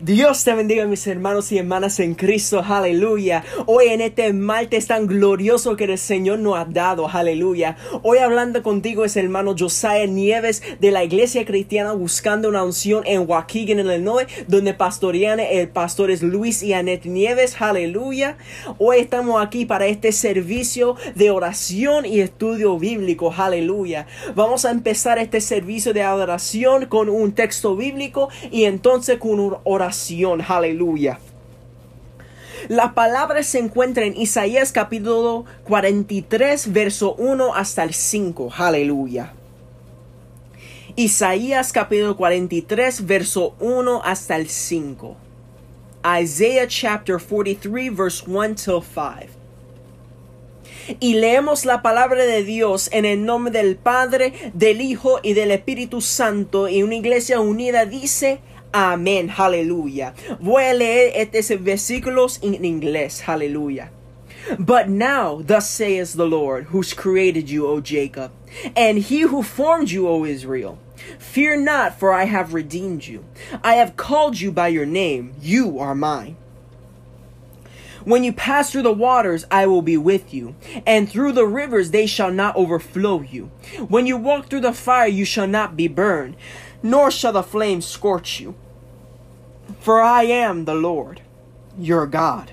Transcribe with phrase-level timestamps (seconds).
[0.00, 3.44] Dios te bendiga mis hermanos y hermanas en Cristo, aleluya.
[3.66, 7.76] Hoy en este martes tan glorioso que el Señor nos ha dado, aleluya.
[8.02, 13.28] Hoy hablando contigo es hermano Josiah Nieves de la Iglesia Cristiana buscando una unción en
[13.28, 18.36] Waukegan, Illinois, donde pastorean el pastor es Luis y Annette Nieves, aleluya.
[18.78, 24.06] Hoy estamos aquí para este servicio de oración y estudio bíblico, aleluya.
[24.34, 29.56] Vamos a empezar este servicio de adoración con un texto bíblico y entonces con una
[29.74, 31.18] oración Aleluya.
[32.68, 38.52] La palabra se encuentra en Isaías capítulo 43, verso 1 hasta el 5.
[38.56, 39.34] Aleluya.
[40.96, 45.16] Isaías capítulo 43, verso 1 hasta el 5.
[46.22, 49.44] Isaiah chapter 43, verse 1 till 5.
[51.00, 55.50] Y leemos la palabra de Dios en el nombre del Padre, del Hijo y del
[55.50, 56.68] Espíritu Santo.
[56.68, 58.40] Y una iglesia unida dice,
[58.74, 60.14] Amén, aleluya.
[60.40, 63.90] Voy a leer estos versículos en inglés, aleluya.
[64.58, 68.32] But now, thus says the Lord, who's created you, O Jacob,
[68.74, 70.80] and he who formed you, O Israel.
[71.20, 73.24] Fear not, for I have redeemed you.
[73.62, 75.34] I have called you by your name.
[75.40, 76.36] You are mine.
[78.04, 81.92] When you pass through the waters, I will be with you, and through the rivers,
[81.92, 83.52] they shall not overflow you.
[83.86, 86.34] When you walk through the fire, you shall not be burned,
[86.82, 88.56] nor shall the flames scorch you.
[89.80, 91.20] For I am the Lord,
[91.78, 92.52] your God,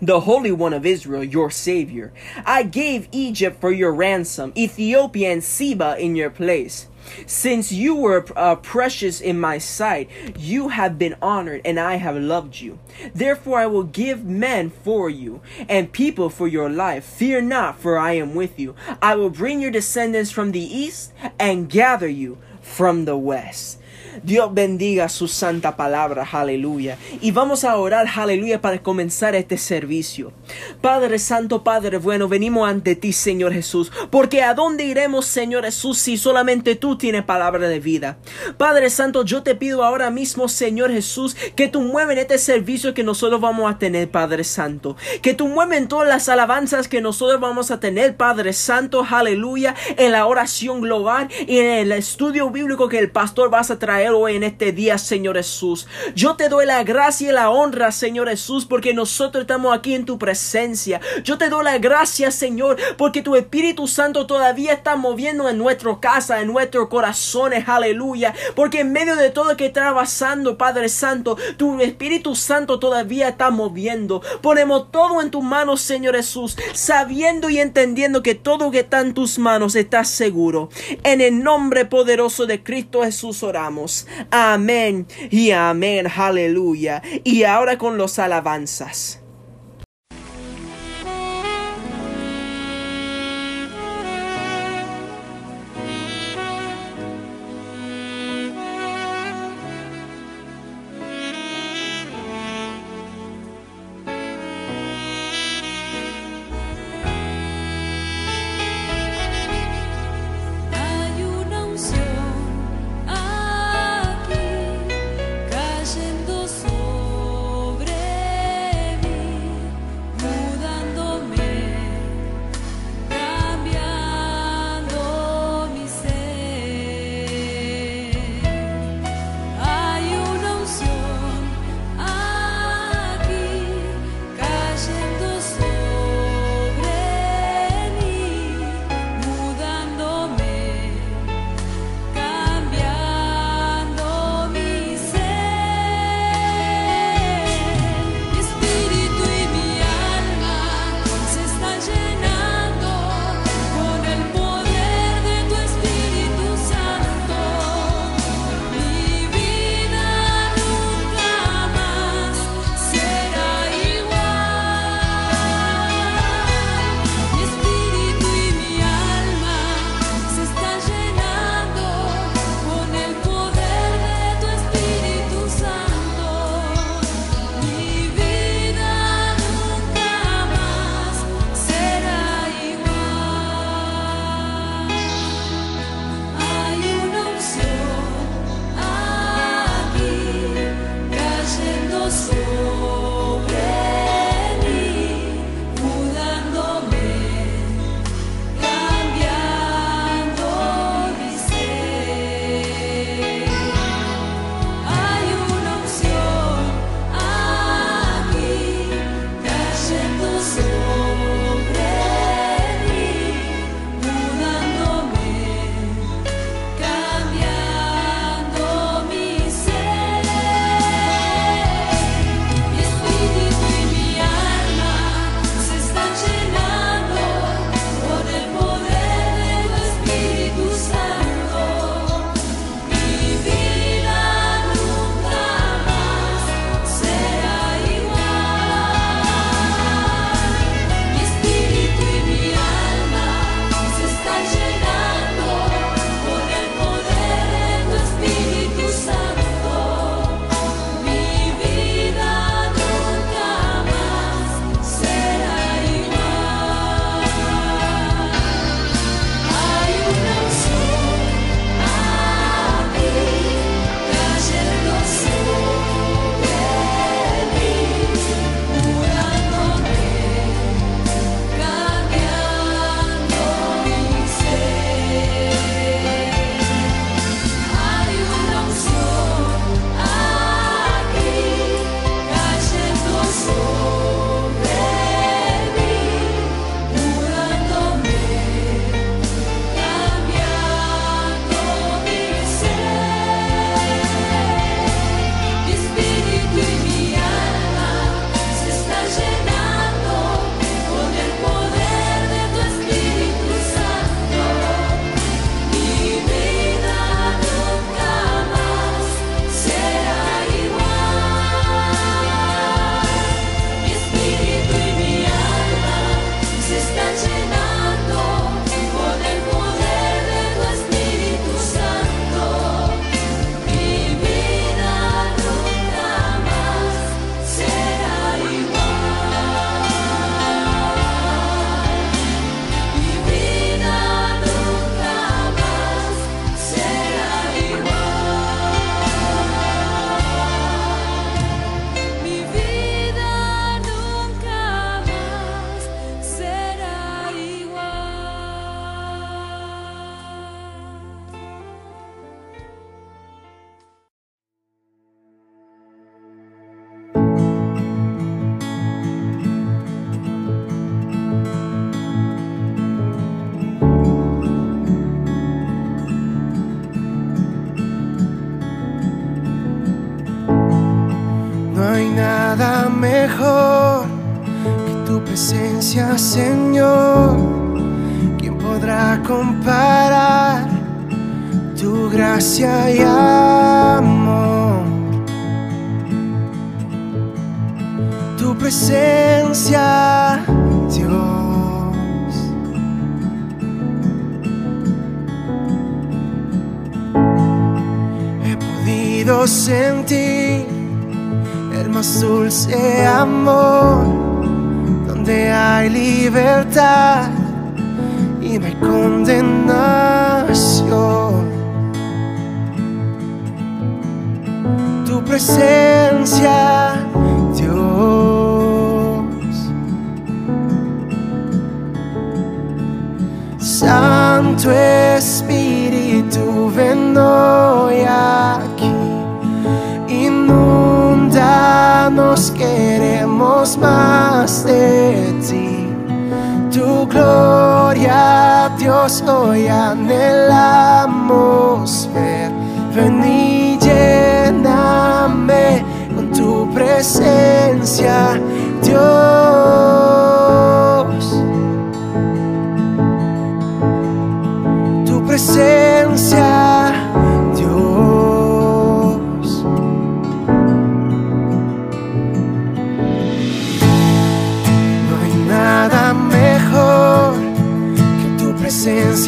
[0.00, 2.12] the Holy One of Israel, your Savior.
[2.44, 6.86] I gave Egypt for your ransom, Ethiopia and Seba in your place.
[7.26, 12.16] Since you were uh, precious in my sight, you have been honored, and I have
[12.16, 12.78] loved you.
[13.14, 17.04] Therefore, I will give men for you, and people for your life.
[17.04, 18.74] Fear not, for I am with you.
[19.00, 23.78] I will bring your descendants from the east and gather you from the west.
[24.22, 26.98] Dios bendiga su santa palabra, aleluya.
[27.20, 30.32] Y vamos a orar, aleluya, para comenzar este servicio.
[30.80, 35.98] Padre Santo, Padre bueno, venimos ante ti, Señor Jesús, porque a dónde iremos, Señor Jesús,
[35.98, 38.18] si solamente tú tienes palabra de vida.
[38.56, 43.04] Padre Santo, yo te pido ahora mismo, Señor Jesús, que tú mueves este servicio que
[43.04, 44.96] nosotros vamos a tener, Padre Santo.
[45.22, 50.12] Que tú mueves todas las alabanzas que nosotros vamos a tener, Padre Santo, aleluya, en
[50.12, 54.42] la oración global y en el estudio bíblico que el pastor va a traer en
[54.42, 55.86] este día, Señor Jesús.
[56.14, 60.06] Yo te doy la gracia y la honra, Señor Jesús, porque nosotros estamos aquí en
[60.06, 61.00] tu presencia.
[61.22, 65.98] Yo te doy la gracia, Señor, porque tu Espíritu Santo todavía está moviendo en nuestra
[66.00, 68.34] casa, en nuestros corazones, aleluya.
[68.56, 73.50] Porque en medio de todo que está pasando, Padre Santo, tu Espíritu Santo todavía está
[73.50, 74.22] moviendo.
[74.40, 79.12] Ponemos todo en tus manos, Señor Jesús, sabiendo y entendiendo que todo que está en
[79.12, 80.70] tus manos está seguro.
[81.02, 83.97] En el nombre poderoso de Cristo Jesús oramos.
[84.30, 86.06] Amén y amén.
[86.14, 87.02] Aleluya.
[87.24, 89.22] Y ahora con los alabanzas.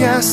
[0.01, 0.30] Yes.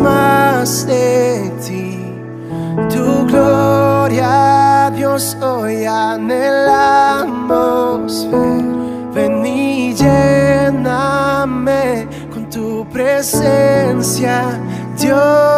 [0.00, 1.96] más de ti.
[2.90, 7.30] Tu gloria, Dios, hoy anhelamos
[8.32, 8.64] ver.
[9.14, 11.28] Ven y lléname
[12.32, 14.60] con tu presencia,
[14.98, 15.55] Dios.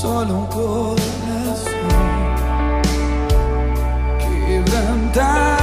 [0.00, 0.94] Solo un corazón.
[4.46, 5.57] Quebrantado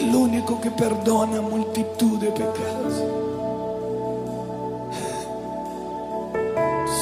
[0.00, 2.94] El único que perdona multitud de pecados.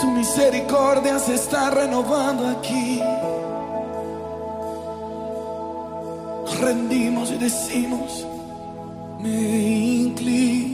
[0.00, 3.00] Su misericordia se está renovando aquí.
[6.60, 8.26] Rendimos y decimos,
[9.20, 10.71] me inclino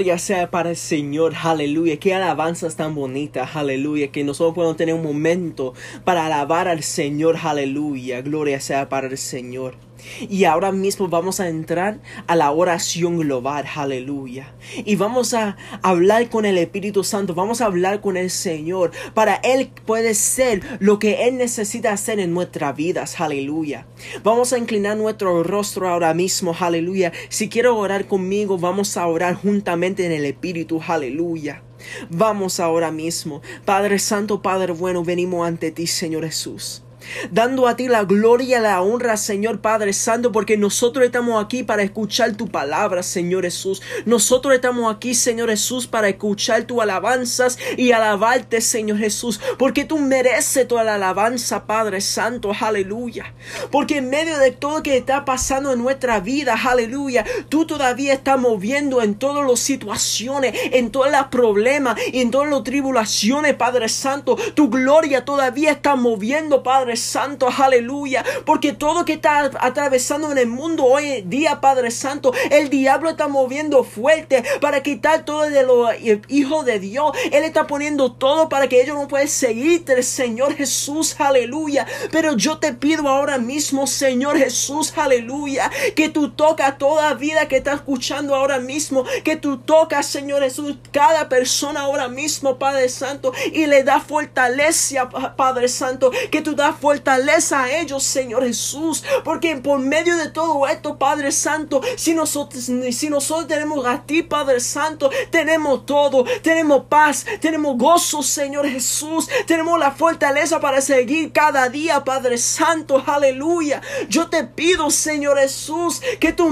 [0.00, 1.98] Gloria sea para el Señor, aleluya.
[1.98, 4.10] Qué alabanzas tan bonitas, aleluya.
[4.10, 8.22] Que nosotros podemos tener un momento para alabar al Señor, aleluya.
[8.22, 9.89] Gloria sea para el Señor.
[10.28, 14.54] Y ahora mismo vamos a entrar a la oración global, aleluya.
[14.84, 18.90] Y vamos a hablar con el Espíritu Santo, vamos a hablar con el Señor.
[19.14, 23.86] Para Él puede ser lo que Él necesita hacer en nuestras vidas, aleluya.
[24.22, 27.12] Vamos a inclinar nuestro rostro ahora mismo, aleluya.
[27.28, 31.62] Si quiero orar conmigo, vamos a orar juntamente en el Espíritu, aleluya.
[32.10, 33.40] Vamos ahora mismo.
[33.64, 36.82] Padre Santo, Padre bueno, venimos ante ti, Señor Jesús
[37.30, 41.82] dando a ti la gloria la honra, Señor Padre Santo, porque nosotros estamos aquí para
[41.82, 43.82] escuchar tu palabra, Señor Jesús.
[44.04, 49.98] Nosotros estamos aquí, Señor Jesús, para escuchar tus alabanzas y alabarte, Señor Jesús, porque tú
[49.98, 53.34] mereces toda la alabanza, Padre Santo, aleluya.
[53.70, 58.12] Porque en medio de todo lo que está pasando en nuestra vida, aleluya, tú todavía
[58.12, 61.80] estás moviendo en todas las situaciones, en todos los problemas
[62.12, 64.36] en todas las tribulaciones, Padre Santo.
[64.54, 68.24] Tu gloria todavía está moviendo, Padre Santo, aleluya.
[68.44, 73.28] Porque todo que está atravesando en el mundo hoy día, Padre Santo, el diablo está
[73.28, 75.90] moviendo fuerte para quitar todo de los
[76.28, 77.12] hijos de Dios.
[77.32, 81.86] Él está poniendo todo para que ellos no puedan seguirte, Señor Jesús, aleluya.
[82.10, 87.56] Pero yo te pido ahora mismo, Señor Jesús, aleluya, que tú tocas toda vida que
[87.56, 93.32] está escuchando ahora mismo, que tú tocas, Señor Jesús, cada persona ahora mismo, Padre Santo,
[93.52, 99.56] y le da fortaleza, Padre Santo, que tú das fortaleza a ellos, Señor Jesús, porque
[99.56, 104.60] por medio de todo esto, Padre Santo, si nosotros, si nosotros tenemos a ti, Padre
[104.60, 111.68] Santo, tenemos todo, tenemos paz, tenemos gozo, Señor Jesús, tenemos la fortaleza para seguir cada
[111.68, 113.82] día, Padre Santo, aleluya.
[114.08, 116.48] Yo te pido, Señor Jesús, que tú,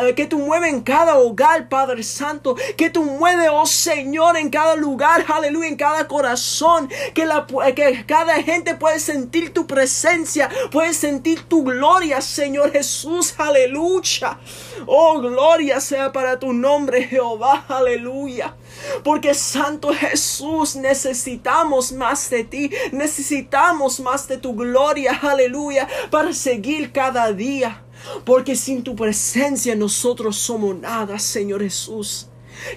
[0.00, 4.50] eh, que tú mueves en cada hogar, Padre Santo, que tú mueves, oh Señor, en
[4.50, 10.50] cada lugar, aleluya, en cada corazón, que, la, que cada gente puede sentir tu presencia,
[10.72, 14.40] puede sentir tu gloria, Señor Jesús, aleluya.
[14.86, 18.56] Oh, gloria sea para tu nombre, Jehová, aleluya.
[19.04, 26.90] Porque Santo Jesús, necesitamos más de ti, necesitamos más de tu gloria, aleluya, para seguir
[26.90, 27.84] cada día.
[28.24, 32.27] Porque sin tu presencia nosotros somos nada, Señor Jesús.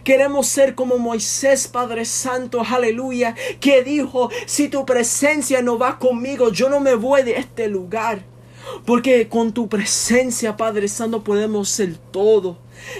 [0.03, 6.51] Queremos ser como Moisés, Padre Santo, aleluya, que dijo, si tu presencia no va conmigo,
[6.51, 8.23] yo no me voy de este lugar.
[8.85, 12.57] Porque con tu presencia, Padre Santo, podemos ser todo.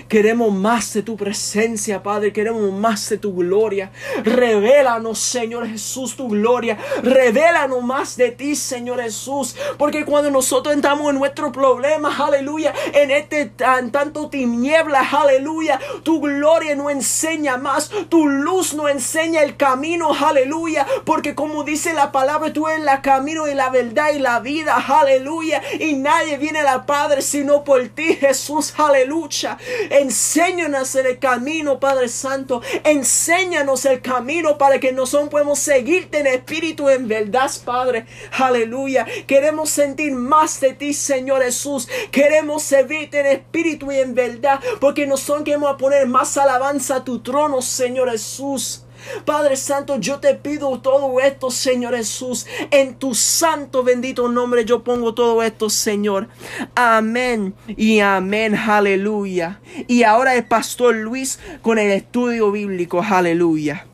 [0.07, 2.33] Queremos más de tu presencia, Padre.
[2.33, 3.91] Queremos más de tu gloria.
[4.23, 6.77] Revélanos, Señor Jesús, tu gloria.
[7.03, 9.55] Revélanos más de ti, Señor Jesús.
[9.77, 16.21] Porque cuando nosotros entramos en nuestros problemas, aleluya, en este tan, tanto tinieblas, aleluya, tu
[16.21, 17.89] gloria nos enseña más.
[18.09, 20.85] Tu luz nos enseña el camino, aleluya.
[21.05, 24.75] Porque como dice la palabra, tú eres el camino y la verdad y la vida,
[24.75, 25.61] aleluya.
[25.79, 29.57] Y nadie viene a la Padre sino por ti, Jesús, aleluya.
[29.89, 32.61] Enséñanos el camino, Padre Santo.
[32.83, 38.05] Enséñanos el camino para que nosotros podamos seguirte en espíritu, en verdad, Padre.
[38.31, 39.05] Aleluya.
[39.27, 41.87] Queremos sentir más de ti, Señor Jesús.
[42.11, 44.59] Queremos servirte en espíritu y en verdad.
[44.79, 48.83] Porque nosotros queremos poner más alabanza a tu trono, Señor Jesús.
[49.25, 52.45] Padre Santo, yo te pido todo esto, Señor Jesús.
[52.71, 56.27] En tu santo bendito nombre yo pongo todo esto, Señor.
[56.75, 59.59] Amén y amén, aleluya.
[59.87, 63.85] Y ahora el pastor Luis con el estudio bíblico, aleluya.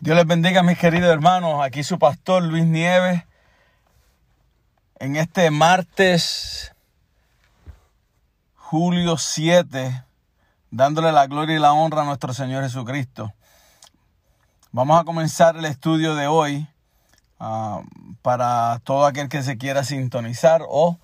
[0.00, 1.64] Dios les bendiga, mis queridos hermanos.
[1.64, 3.22] Aquí su pastor Luis Nieves.
[4.98, 6.74] En este martes,
[8.54, 10.06] julio 7
[10.76, 13.32] dándole la gloria y la honra a nuestro Señor Jesucristo.
[14.72, 16.68] Vamos a comenzar el estudio de hoy
[17.40, 17.80] ah,
[18.20, 20.98] para todo aquel que se quiera sintonizar o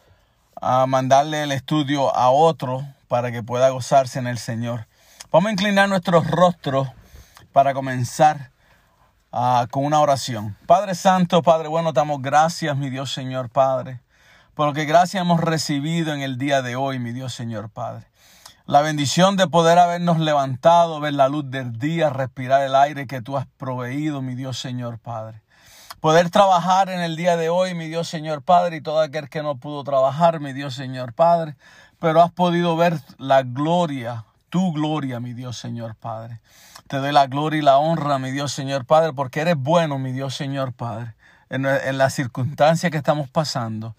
[0.61, 4.88] a mandarle el estudio a otro para que pueda gozarse en el Señor.
[5.30, 6.88] Vamos a inclinar nuestros rostros
[7.54, 8.50] para comenzar
[9.32, 10.54] ah, con una oración.
[10.66, 14.02] Padre Santo, Padre bueno, damos gracias, mi Dios Señor Padre,
[14.54, 18.12] por lo que gracias hemos recibido en el día de hoy, mi Dios Señor Padre.
[18.72, 23.20] La bendición de poder habernos levantado, ver la luz del día, respirar el aire que
[23.20, 25.42] tú has proveído, mi Dios Señor Padre.
[26.00, 29.42] Poder trabajar en el día de hoy, mi Dios Señor Padre, y todo aquel que
[29.42, 31.54] no pudo trabajar, mi Dios Señor Padre,
[31.98, 36.40] pero has podido ver la gloria, tu gloria, mi Dios Señor Padre.
[36.88, 40.12] Te doy la gloria y la honra, mi Dios Señor Padre, porque eres bueno, mi
[40.12, 41.14] Dios Señor Padre,
[41.50, 43.94] en, en las circunstancias que estamos pasando,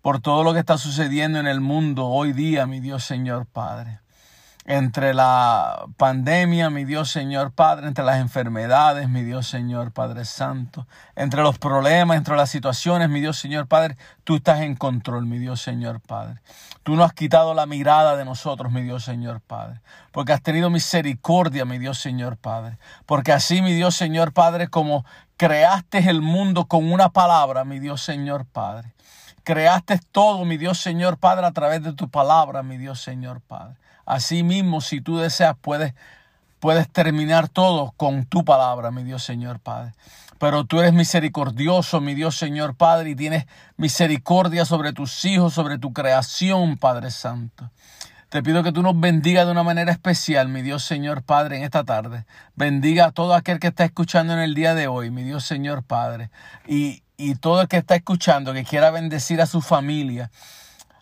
[0.00, 4.00] por todo lo que está sucediendo en el mundo hoy día, mi Dios Señor Padre
[4.66, 10.86] entre la pandemia, mi Dios Señor Padre, entre las enfermedades, mi Dios Señor Padre Santo,
[11.16, 15.38] entre los problemas, entre las situaciones, mi Dios Señor Padre, tú estás en control, mi
[15.38, 16.40] Dios Señor Padre.
[16.82, 19.80] Tú no has quitado la mirada de nosotros, mi Dios Señor Padre,
[20.12, 25.04] porque has tenido misericordia, mi Dios Señor Padre, porque así, mi Dios Señor Padre, como
[25.36, 28.94] creaste el mundo con una palabra, mi Dios Señor Padre.
[29.42, 33.76] Creaste todo, mi Dios Señor Padre, a través de tu palabra, mi Dios Señor Padre.
[34.06, 35.94] Asimismo, si tú deseas, puedes,
[36.60, 39.92] puedes terminar todo con tu palabra, mi Dios Señor Padre.
[40.38, 45.78] Pero tú eres misericordioso, mi Dios Señor Padre, y tienes misericordia sobre tus hijos, sobre
[45.78, 47.70] tu creación, Padre Santo.
[48.28, 51.62] Te pido que tú nos bendiga de una manera especial, mi Dios Señor Padre, en
[51.62, 52.26] esta tarde.
[52.56, 55.84] Bendiga a todo aquel que está escuchando en el día de hoy, mi Dios Señor
[55.84, 56.30] Padre.
[56.66, 60.32] Y, y todo el que está escuchando, que quiera bendecir a su familia,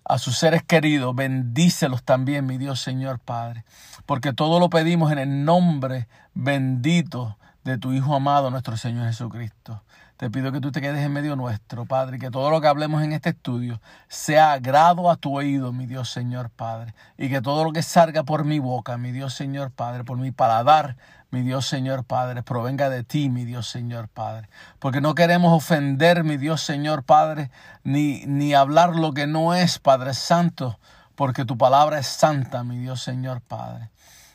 [0.04, 3.64] a sus seres queridos, bendícelos también, mi Dios Señor Padre,
[4.06, 9.82] porque todo lo pedimos en el nombre bendito de tu Hijo amado, nuestro Señor Jesucristo.
[10.22, 13.02] Te pido que tú te quedes en medio nuestro, Padre, que todo lo que hablemos
[13.02, 17.64] en este estudio sea agrado a tu oído, mi Dios Señor Padre, y que todo
[17.64, 20.96] lo que salga por mi boca, mi Dios Señor Padre, por mi paladar,
[21.32, 24.48] mi Dios Señor Padre, provenga de ti, mi Dios Señor Padre.
[24.78, 27.50] Porque no queremos ofender, mi Dios Señor Padre,
[27.82, 30.78] ni, ni hablar lo que no es, Padre Santo,
[31.16, 33.90] porque tu palabra es santa, mi Dios Señor Padre.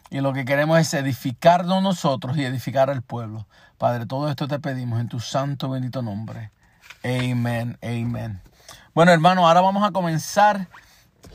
[0.09, 3.47] Y lo que queremos es edificarnos nosotros y edificar al pueblo.
[3.77, 6.51] Padre, todo esto te pedimos en tu santo bendito nombre.
[7.03, 8.41] Amén, amén.
[8.95, 10.67] Bueno, hermano, ahora vamos a comenzar.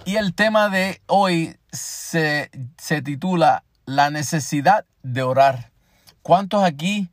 [0.04, 5.70] Y el tema de hoy se, se titula La necesidad de orar.
[6.22, 7.10] ¿Cuántos aquí,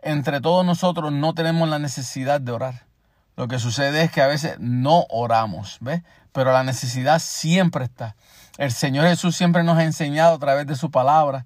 [0.00, 2.86] entre todos nosotros, no tenemos la necesidad de orar?
[3.36, 6.02] Lo que sucede es que a veces no oramos, ¿ves?
[6.30, 8.14] Pero la necesidad siempre está.
[8.58, 11.44] El Señor Jesús siempre nos ha enseñado a través de su palabra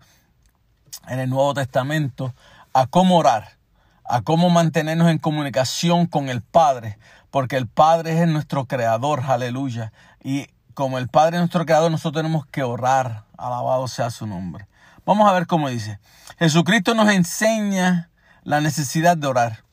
[1.09, 2.35] en el Nuevo Testamento
[2.73, 3.57] a cómo orar,
[4.05, 6.99] a cómo mantenernos en comunicación con el Padre,
[7.31, 9.93] porque el Padre es nuestro creador, aleluya.
[10.23, 14.67] Y como el Padre es nuestro creador, nosotros tenemos que orar, alabado sea su nombre.
[15.05, 15.99] Vamos a ver cómo dice.
[16.39, 18.11] Jesucristo nos enseña
[18.43, 19.65] la necesidad de orar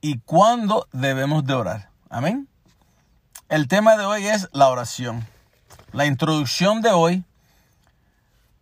[0.00, 1.90] y cuándo debemos de orar.
[2.08, 2.48] Amén.
[3.48, 5.26] El tema de hoy es la oración.
[5.92, 7.24] La introducción de hoy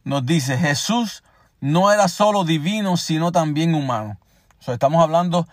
[0.05, 1.22] nos dice, Jesús
[1.60, 4.18] no era solo divino, sino también humano.
[4.66, 5.46] estamos hablando,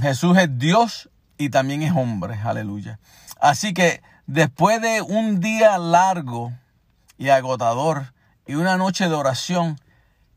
[0.00, 2.38] Jesús es Dios y también es hombre.
[2.42, 2.98] Aleluya.
[3.40, 6.52] Así que después de un día largo
[7.18, 8.12] y agotador,
[8.46, 9.80] y una noche de oración,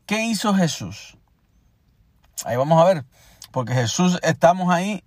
[0.06, 1.16] ¿qué hizo Jesús?
[2.44, 3.04] Ahí vamos a ver,
[3.52, 5.04] porque Jesús estamos ahí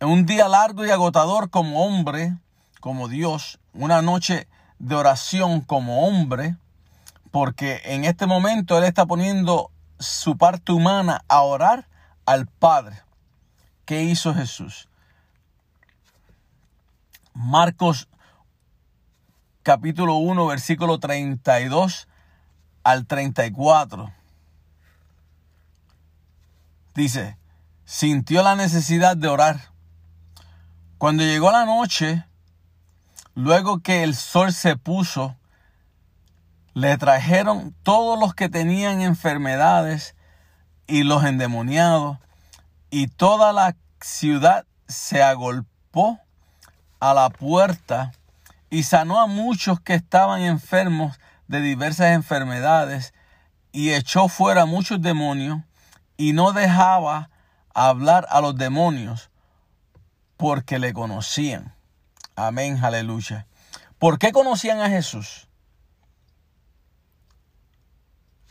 [0.00, 2.36] en un día largo y agotador como hombre,
[2.80, 6.56] como Dios, una noche de oración como hombre,
[7.30, 11.88] porque en este momento Él está poniendo su parte humana a orar
[12.26, 13.02] al Padre.
[13.84, 14.88] ¿Qué hizo Jesús?
[17.32, 18.08] Marcos
[19.62, 22.08] capítulo 1, versículo 32
[22.82, 24.12] al 34.
[26.94, 27.38] Dice,
[27.84, 29.70] sintió la necesidad de orar.
[30.98, 32.24] Cuando llegó la noche,
[33.34, 35.36] luego que el sol se puso,
[36.74, 40.14] le trajeron todos los que tenían enfermedades
[40.86, 42.18] y los endemoniados,
[42.90, 46.18] y toda la ciudad se agolpó
[46.98, 48.12] a la puerta
[48.70, 53.14] y sanó a muchos que estaban enfermos de diversas enfermedades
[53.72, 55.60] y echó fuera muchos demonios
[56.16, 57.30] y no dejaba
[57.74, 59.30] hablar a los demonios
[60.36, 61.74] porque le conocían.
[62.36, 63.46] Amén, aleluya.
[63.98, 65.49] ¿Por qué conocían a Jesús?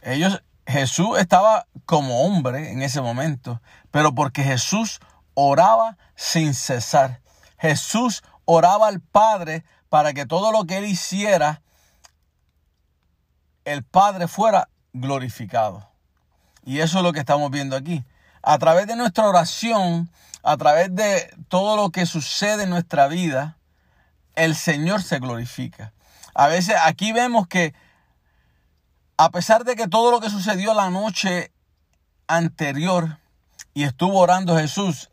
[0.01, 4.99] Ellos, Jesús estaba como hombre en ese momento, pero porque Jesús
[5.33, 7.21] oraba sin cesar.
[7.57, 11.61] Jesús oraba al Padre para que todo lo que él hiciera,
[13.65, 15.89] el Padre fuera glorificado.
[16.63, 18.03] Y eso es lo que estamos viendo aquí.
[18.41, 20.09] A través de nuestra oración,
[20.43, 23.57] a través de todo lo que sucede en nuestra vida,
[24.35, 25.93] el Señor se glorifica.
[26.33, 27.73] A veces aquí vemos que
[29.19, 31.51] a pesar de que todo lo que sucedió la noche
[32.27, 33.17] anterior
[33.73, 35.09] y estuvo orando Jesús,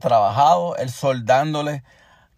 [0.00, 1.84] trabajado, el sol dándole,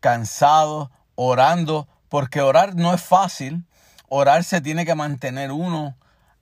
[0.01, 3.65] cansado, orando, porque orar no es fácil,
[4.11, 5.97] orar se tiene que mantener uno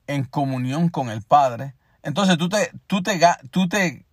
[0.07, 1.73] en comunión con el Padre.
[2.03, 3.17] Entonces tú te, tú te,
[3.51, 4.05] tú te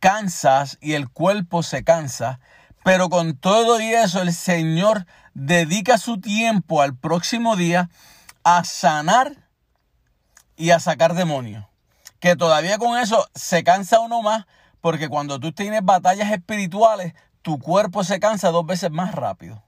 [0.00, 2.40] cansas y el cuerpo se cansa,
[2.84, 7.88] pero con todo y eso el Señor dedica su tiempo al próximo día
[8.44, 9.48] a sanar
[10.60, 11.64] y a sacar demonios.
[12.20, 14.46] Que todavía con eso se cansa uno más,
[14.80, 19.62] porque cuando tú tienes batallas espirituales, tu cuerpo se cansa dos veces más rápido.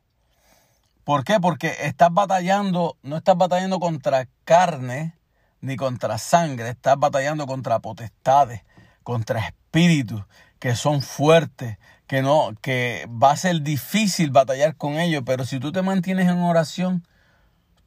[1.05, 1.41] ¿Por qué?
[1.41, 5.17] Porque estás batallando, no estás batallando contra carne,
[5.63, 8.63] ni contra sangre, estás batallando contra potestades,
[9.03, 10.23] contra espíritus
[10.59, 15.59] que son fuertes, que no, que va a ser difícil batallar con ellos, pero si
[15.59, 17.07] tú te mantienes en oración,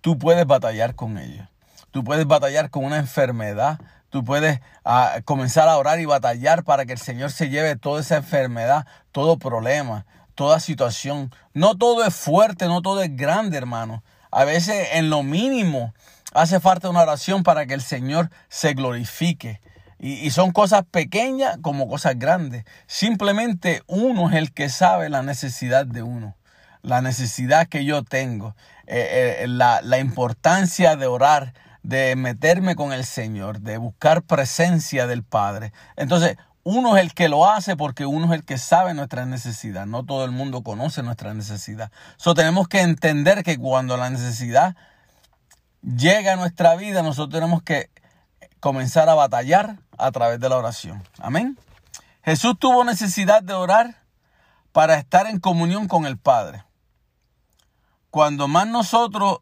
[0.01, 1.47] tú puedes batallar con ellos.
[1.95, 3.79] Tú puedes batallar con una enfermedad,
[4.09, 8.01] tú puedes ah, comenzar a orar y batallar para que el Señor se lleve toda
[8.01, 11.33] esa enfermedad, todo problema, toda situación.
[11.53, 14.03] No todo es fuerte, no todo es grande, hermano.
[14.29, 15.93] A veces en lo mínimo
[16.35, 19.61] Hace falta una oración para que el Señor se glorifique.
[19.99, 22.65] Y, son cosas pequeñas como cosas grandes.
[22.87, 26.35] Simplemente uno es el que sabe la necesidad de uno.
[26.81, 28.53] La necesidad que yo tengo.
[28.85, 31.53] Eh, eh, la, la importancia de orar,
[31.87, 35.71] de meterme con el Señor, de buscar presencia del Padre.
[35.95, 39.85] Entonces, uno es el que lo hace porque uno es el que sabe nuestra necesidad.
[39.85, 41.91] No todo el mundo conoce nuestra necesidad.
[42.17, 44.75] So, tenemos que entender que cuando la necesidad
[45.83, 47.91] llega a nuestra vida, nosotros tenemos que
[48.59, 51.03] comenzar a batallar a través de la oración.
[51.19, 51.55] Amén.
[52.23, 54.01] Jesús tuvo necesidad de orar
[54.71, 56.63] para estar en comunión con el Padre.
[58.09, 59.41] Cuando más nosotros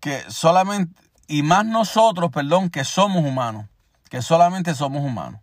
[0.00, 3.66] que solamente y más nosotros, perdón, que somos humanos,
[4.08, 5.40] que solamente somos humanos.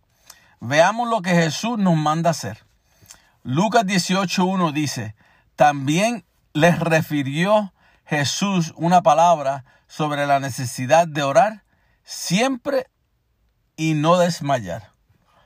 [0.60, 2.64] Veamos lo que Jesús nos manda hacer.
[3.44, 5.14] Lucas 18.1 dice,
[5.54, 7.72] también les refirió
[8.04, 11.62] Jesús una palabra sobre la necesidad de orar
[12.02, 12.88] siempre
[13.76, 14.90] y no desmayar.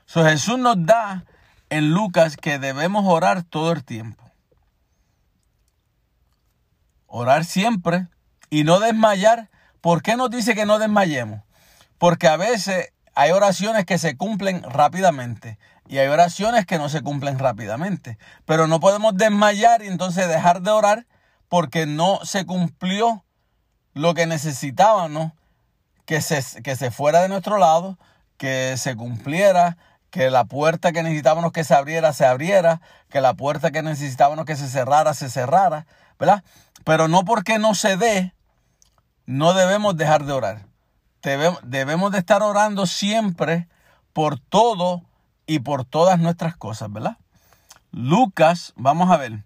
[0.05, 1.25] So, Jesús nos da
[1.69, 4.23] en Lucas que debemos orar todo el tiempo.
[7.05, 8.07] Orar siempre
[8.51, 9.49] y no desmayar.
[9.81, 11.41] ¿Por qué nos dice que no desmayemos?
[11.97, 17.01] Porque a veces hay oraciones que se cumplen rápidamente y hay oraciones que no se
[17.01, 18.19] cumplen rápidamente.
[18.45, 21.07] Pero no podemos desmayar y entonces dejar de orar
[21.49, 23.25] porque no se cumplió
[23.93, 25.33] lo que necesitábamos,
[26.05, 27.97] que se, que se fuera de nuestro lado,
[28.37, 29.77] que se cumpliera,
[30.11, 34.45] que la puerta que necesitábamos que se abriera, se abriera, que la puerta que necesitábamos
[34.45, 35.87] que se cerrara, se cerrara,
[36.19, 36.43] ¿verdad?
[36.83, 38.33] Pero no porque no se dé,
[39.25, 40.65] no debemos dejar de orar.
[41.21, 43.67] Debemos, de estar orando siempre
[44.13, 45.03] por todo
[45.45, 47.17] y por todas nuestras cosas, ¿verdad?
[47.91, 49.43] Lucas, vamos a ver,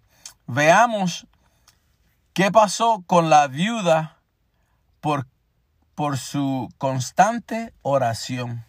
[0.47, 1.27] veamos
[2.35, 4.17] ¿Qué pasó con la viuda
[4.99, 5.25] por,
[5.95, 8.65] por su constante oración?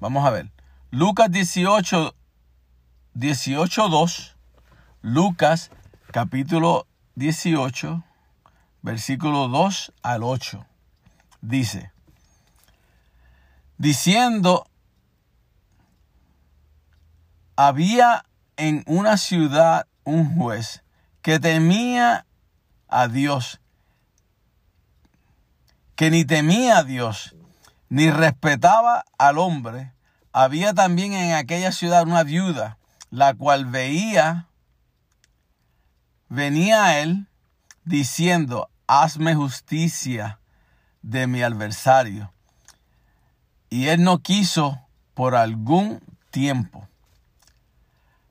[0.00, 0.52] Vamos a ver.
[0.92, 2.14] Lucas 18,
[3.14, 4.36] 18, 2.
[5.02, 5.72] Lucas
[6.12, 8.04] capítulo 18,
[8.82, 10.66] versículo 2 al 8.
[11.40, 11.92] Dice,
[13.76, 14.66] diciendo,
[17.56, 18.24] había
[18.56, 20.82] en una ciudad un juez
[21.22, 22.26] que temía
[22.88, 23.60] a Dios,
[25.94, 27.36] que ni temía a Dios,
[27.88, 29.92] ni respetaba al hombre.
[30.32, 32.78] Había también en aquella ciudad una viuda,
[33.10, 34.48] la cual veía,
[36.28, 37.27] venía a él
[37.88, 40.38] diciendo, hazme justicia
[41.02, 42.32] de mi adversario.
[43.70, 44.80] Y él no quiso
[45.14, 46.88] por algún tiempo.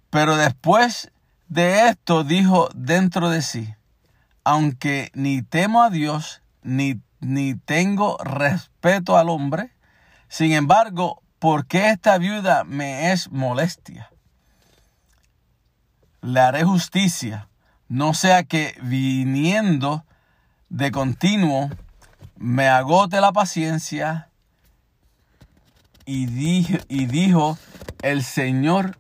[0.10, 1.12] Pero después
[1.48, 3.74] de esto dijo dentro de sí,
[4.44, 9.72] aunque ni temo a Dios, ni, ni tengo respeto al hombre,
[10.30, 14.10] sin embargo, ¿por qué esta viuda me es molestia?
[16.22, 17.47] Le haré justicia,
[17.90, 20.06] no sea que viniendo
[20.70, 21.70] de continuo
[22.36, 24.30] me agote la paciencia.
[26.06, 27.58] Y dijo, y dijo
[28.02, 28.98] el Señor,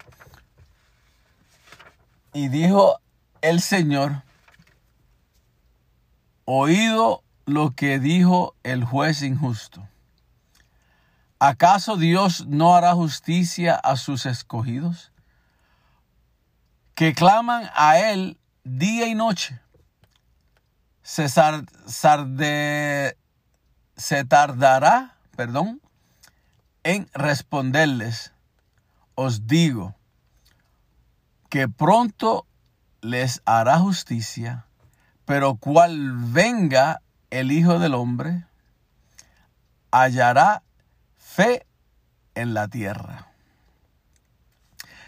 [2.33, 2.99] y dijo
[3.41, 4.23] el Señor,
[6.43, 9.87] oído lo que dijo el juez injusto.
[11.39, 15.11] ¿Acaso Dios no hará justicia a sus escogidos?
[16.93, 19.59] Que claman a Él día y noche.
[21.01, 23.17] Se, sar- sarde-
[23.95, 25.81] se tardará, perdón,
[26.83, 28.33] en responderles.
[29.15, 29.95] Os digo
[31.49, 32.45] que pronto
[33.01, 34.65] les hará justicia,
[35.25, 38.45] pero cual venga el Hijo del Hombre,
[39.91, 40.61] hallará
[41.17, 41.65] fe
[42.35, 43.27] en la tierra.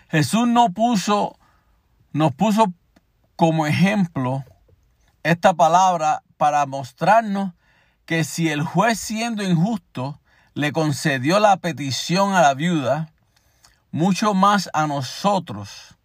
[0.09, 1.37] Jesús no puso,
[2.13, 2.73] nos puso
[3.39, 4.43] como ejemplo
[5.23, 7.53] esta palabra para mostrarnos
[8.05, 10.19] que si el juez siendo injusto
[10.55, 13.13] le concedió la petición a la viuda,
[13.91, 15.95] mucho más a nosotros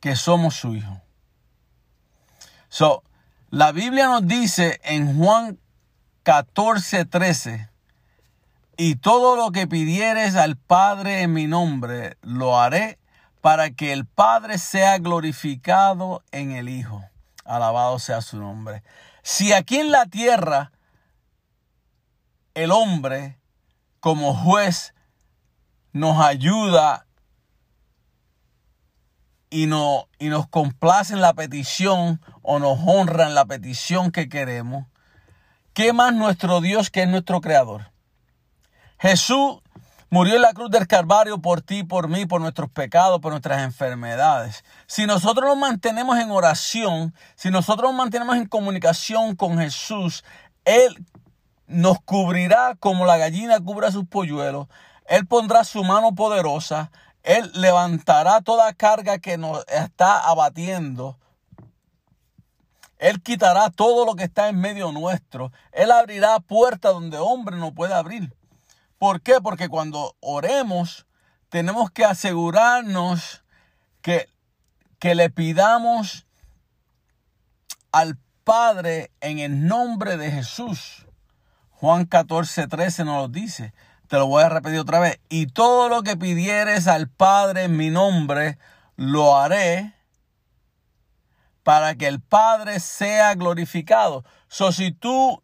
[0.00, 1.00] que somos su hijo.
[2.68, 3.02] So,
[3.48, 5.58] la Biblia nos dice en Juan
[6.22, 7.70] 14, 13,
[8.76, 12.98] y todo lo que pidieres al Padre en mi nombre, lo haré
[13.46, 17.04] para que el Padre sea glorificado en el Hijo.
[17.44, 18.82] Alabado sea su nombre.
[19.22, 20.72] Si aquí en la tierra
[22.54, 23.38] el hombre
[24.00, 24.94] como juez
[25.92, 27.06] nos ayuda
[29.48, 34.88] y, y nos complace en la petición o nos honra en la petición que queremos,
[35.72, 37.92] ¿qué más nuestro Dios que es nuestro creador?
[38.98, 39.60] Jesús
[40.10, 43.62] murió en la cruz del Calvario por ti, por mí, por nuestros pecados, por nuestras
[43.62, 44.64] enfermedades.
[44.86, 50.24] Si nosotros nos mantenemos en oración, si nosotros nos mantenemos en comunicación con Jesús,
[50.64, 51.04] Él
[51.66, 54.68] nos cubrirá como la gallina cubre a sus polluelos.
[55.06, 56.90] Él pondrá su mano poderosa.
[57.22, 61.18] Él levantará toda carga que nos está abatiendo.
[62.98, 65.52] Él quitará todo lo que está en medio nuestro.
[65.72, 68.34] Él abrirá puertas donde hombre no puede abrir.
[68.98, 69.40] ¿Por qué?
[69.42, 71.06] Porque cuando oremos,
[71.48, 73.44] tenemos que asegurarnos
[74.00, 74.28] que,
[74.98, 76.26] que le pidamos
[77.92, 81.06] al Padre en el nombre de Jesús.
[81.70, 83.74] Juan 14, 13 nos lo dice.
[84.08, 85.20] Te lo voy a repetir otra vez.
[85.28, 88.58] Y todo lo que pidieres al Padre en mi nombre,
[88.96, 89.94] lo haré
[91.62, 94.24] para que el Padre sea glorificado.
[94.48, 95.42] So, si tú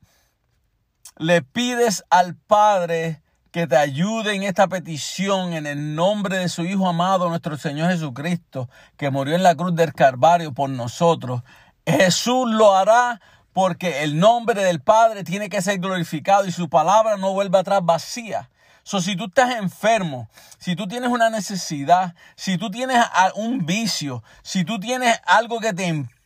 [1.17, 3.22] le pides al Padre
[3.53, 7.91] que te ayude en esta petición en el nombre de su Hijo amado, nuestro Señor
[7.91, 11.43] Jesucristo, que murió en la cruz del Calvario por nosotros,
[11.87, 13.21] Jesús lo hará
[13.53, 17.81] porque el nombre del Padre tiene que ser glorificado y su palabra no vuelve atrás
[17.85, 18.49] vacía.
[18.85, 20.29] So, si tú estás enfermo,
[20.59, 25.75] si tú tienes una necesidad, si tú tienes un vicio, si tú tienes algo que
[25.75, 26.22] te impide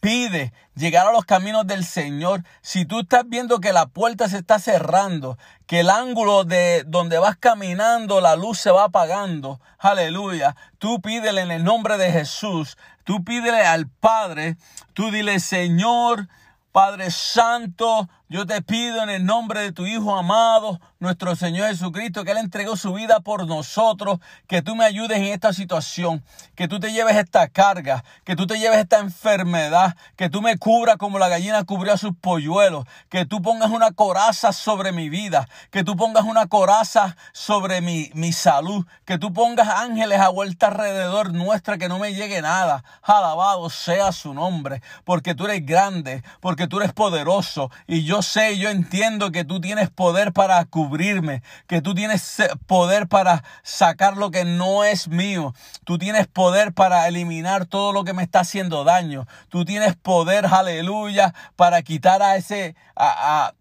[0.75, 4.59] llegar a los caminos del Señor, si tú estás viendo que la puerta se está
[4.59, 5.37] cerrando,
[5.67, 11.41] que el ángulo de donde vas caminando, la luz se va apagando, aleluya, tú pídele
[11.43, 14.57] en el nombre de Jesús, tú pídele al Padre,
[14.93, 16.29] tú dile, Señor,
[16.71, 22.24] Padre Santo, yo te pido en el nombre de tu Hijo amado, nuestro Señor Jesucristo,
[22.24, 24.18] que Él entregó su vida por nosotros,
[24.49, 26.24] que tú me ayudes en esta situación,
[26.57, 30.59] que tú te lleves esta carga, que tú te lleves esta enfermedad, que tú me
[30.59, 35.09] cubras como la gallina cubrió a sus polluelos, que tú pongas una coraza sobre mi
[35.09, 40.31] vida, que tú pongas una coraza sobre mi, mi salud, que tú pongas ángeles a
[40.31, 42.83] vuelta alrededor nuestra, que no me llegue nada.
[43.03, 48.59] Alabado sea su nombre, porque tú eres grande, porque tú eres poderoso, y yo sé,
[48.59, 54.17] yo entiendo que tú tienes poder para cubrirme, que tú tienes eh, poder para sacar
[54.17, 55.55] lo que no es mío,
[55.85, 60.47] tú tienes poder para eliminar todo lo que me está haciendo daño, tú tienes poder,
[60.47, 63.55] aleluya, para quitar a ese, a, a-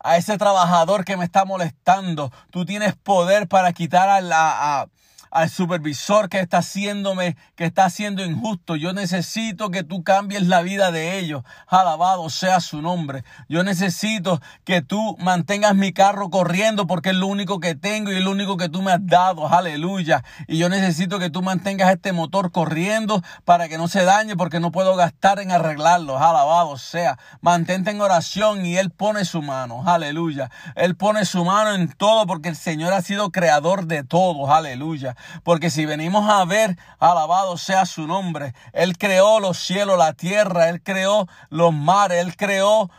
[0.00, 2.30] a ese trabajador que me está molestando.
[2.50, 4.88] Tú tienes poder para quitar a la-
[5.30, 8.76] al supervisor que está haciéndome, que está haciendo injusto.
[8.76, 11.42] Yo necesito que tú cambies la vida de ellos.
[11.66, 13.24] Alabado sea su nombre.
[13.48, 18.16] Yo necesito que tú mantengas mi carro corriendo porque es lo único que tengo y
[18.16, 19.48] es lo único que tú me has dado.
[19.48, 20.24] Aleluya.
[20.46, 24.60] Y yo necesito que tú mantengas este motor corriendo para que no se dañe porque
[24.60, 26.18] no puedo gastar en arreglarlo.
[26.18, 27.18] Alabado sea.
[27.40, 29.82] Mantente en oración y Él pone su mano.
[29.86, 30.50] Aleluya.
[30.74, 34.52] Él pone su mano en todo porque el Señor ha sido creador de todo.
[34.52, 35.16] Aleluya.
[35.42, 38.54] Porque si venimos a ver, alabado sea su nombre.
[38.72, 40.68] Él creó los cielos, la tierra.
[40.68, 42.24] Él creó los mares.
[42.24, 42.90] Él creó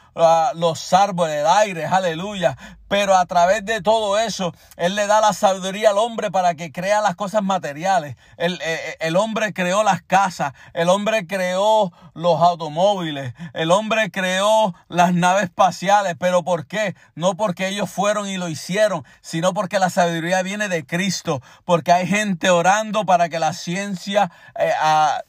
[0.55, 2.57] los árboles, el aire, aleluya.
[2.88, 6.72] Pero a través de todo eso, Él le da la sabiduría al hombre para que
[6.72, 8.15] crea las cosas materiales.
[8.36, 14.74] El, el, el hombre creó las casas, el hombre creó los automóviles, el hombre creó
[14.88, 16.15] las naves espaciales.
[16.20, 16.95] ¿Pero por qué?
[17.13, 21.43] No porque ellos fueron y lo hicieron, sino porque la sabiduría viene de Cristo.
[21.65, 24.32] Porque hay gente orando para que la ciencia...
[24.57, 25.22] eh, ah,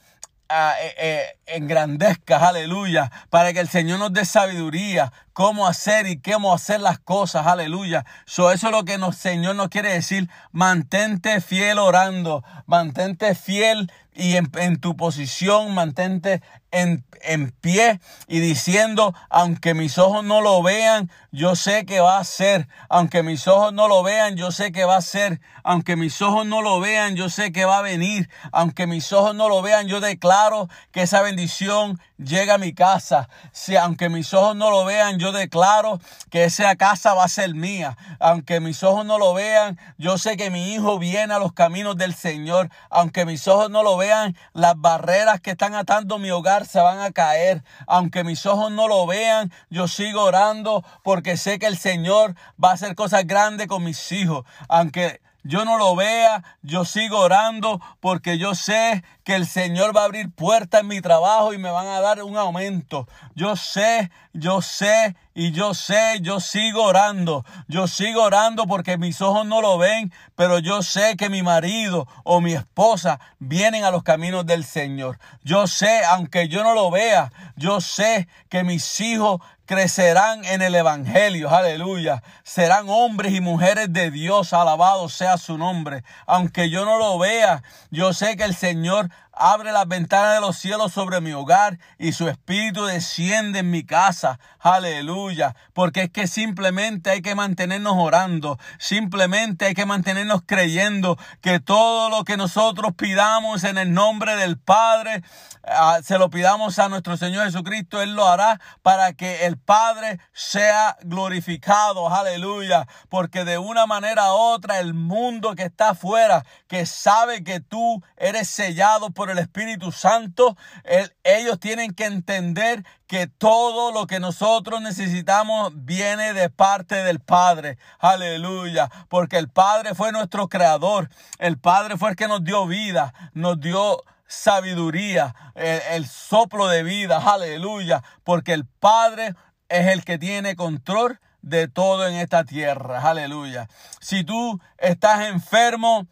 [0.50, 6.20] ah, eh, eh, engrandezca, aleluya, para que el Señor nos dé sabiduría, cómo hacer y
[6.20, 8.04] cómo hacer las cosas, aleluya.
[8.26, 10.28] So, eso es lo que el Señor nos quiere decir.
[10.52, 13.90] Mantente fiel orando, mantente fiel
[14.20, 20.62] y en, tu posición, mantente en, en, pie y diciendo, aunque mis ojos no lo
[20.62, 22.68] vean, yo sé que va a ser.
[22.90, 25.40] Aunque mis ojos no lo vean, yo sé que va a ser.
[25.64, 28.28] Aunque mis ojos no lo vean, yo sé que va a venir.
[28.52, 33.28] Aunque mis ojos no lo vean, yo declaro que esa bendición llega a mi casa.
[33.52, 36.00] Si aunque mis ojos no lo vean, yo declaro
[36.30, 37.96] que esa casa va a ser mía.
[38.18, 41.96] Aunque mis ojos no lo vean, yo sé que mi hijo viene a los caminos
[41.96, 42.70] del Señor.
[42.90, 47.00] Aunque mis ojos no lo vean, las barreras que están atando mi hogar se van
[47.00, 47.64] a caer.
[47.86, 52.70] Aunque mis ojos no lo vean, yo sigo orando porque sé que el Señor va
[52.70, 54.44] a hacer cosas grandes con mis hijos.
[54.68, 60.02] Aunque yo no lo vea, yo sigo orando porque yo sé que el Señor va
[60.02, 63.06] a abrir puertas en mi trabajo y me van a dar un aumento.
[63.34, 67.44] Yo sé, yo sé y yo sé, yo sigo orando.
[67.68, 72.08] Yo sigo orando porque mis ojos no lo ven, pero yo sé que mi marido
[72.24, 75.18] o mi esposa vienen a los caminos del Señor.
[75.44, 80.74] Yo sé, aunque yo no lo vea, yo sé que mis hijos crecerán en el
[80.74, 82.22] Evangelio, aleluya.
[82.42, 86.04] Serán hombres y mujeres de Dios, alabado sea su nombre.
[86.26, 89.10] Aunque yo no lo vea, yo sé que el Señor
[89.40, 93.84] abre las ventanas de los cielos sobre mi hogar y su espíritu desciende en mi
[93.84, 94.38] casa.
[94.58, 95.56] Aleluya.
[95.72, 98.58] Porque es que simplemente hay que mantenernos orando.
[98.78, 104.58] Simplemente hay que mantenernos creyendo que todo lo que nosotros pidamos en el nombre del
[104.58, 105.22] Padre,
[105.64, 110.20] ah, se lo pidamos a nuestro Señor Jesucristo, Él lo hará para que el Padre
[110.32, 112.08] sea glorificado.
[112.08, 112.86] Aleluya.
[113.08, 118.02] Porque de una manera u otra el mundo que está afuera, que sabe que tú
[118.16, 124.20] eres sellado por el Espíritu Santo, el- ellos tienen que entender que todo lo que
[124.20, 127.76] nosotros necesitamos viene de parte del Padre.
[127.98, 128.88] Aleluya.
[129.08, 131.10] Porque el Padre fue nuestro creador.
[131.40, 136.84] El Padre fue el que nos dio vida, nos dio sabiduría, el, el soplo de
[136.84, 137.16] vida.
[137.16, 138.04] Aleluya.
[138.22, 139.34] Porque el Padre
[139.68, 143.00] es el que tiene control de todo en esta tierra.
[143.00, 143.66] Aleluya.
[143.98, 146.06] Si tú estás enfermo,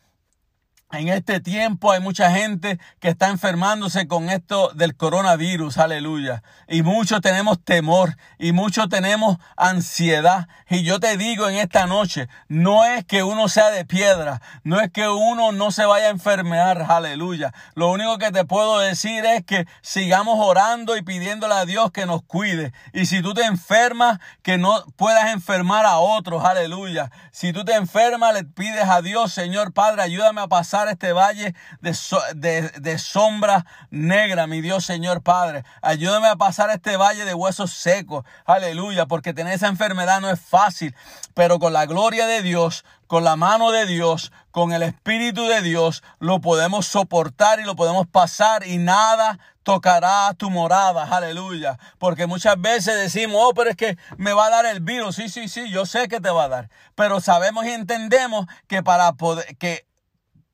[0.91, 6.43] en este tiempo hay mucha gente que está enfermándose con esto del coronavirus, aleluya.
[6.67, 10.49] Y muchos tenemos temor y muchos tenemos ansiedad.
[10.71, 14.81] Y yo te digo en esta noche, no es que uno sea de piedra, no
[14.81, 17.53] es que uno no se vaya a enfermar, aleluya.
[17.75, 22.07] Lo único que te puedo decir es que sigamos orando y pidiéndole a Dios que
[22.07, 22.73] nos cuide.
[22.95, 27.11] Y si tú te enfermas, que no puedas enfermar a otros, aleluya.
[27.31, 31.57] Si tú te enfermas, le pides a Dios, Señor Padre, ayúdame a pasar este valle
[31.81, 35.65] de, so- de, de sombra negra, mi Dios Señor Padre.
[35.83, 38.25] Ayúdame a pasar este valle de huesos secos.
[38.45, 40.95] Aleluya, porque tener esa enfermedad no es fácil,
[41.35, 45.63] pero con la gloria de Dios, con la mano de Dios, con el Espíritu de
[45.63, 51.79] Dios, lo podemos soportar y lo podemos pasar y nada tocará tu morada, aleluya.
[51.99, 55.17] Porque muchas veces decimos, oh, pero es que me va a dar el virus.
[55.17, 56.71] Sí, sí, sí, yo sé que te va a dar.
[56.95, 59.87] Pero sabemos y entendemos que para poder, que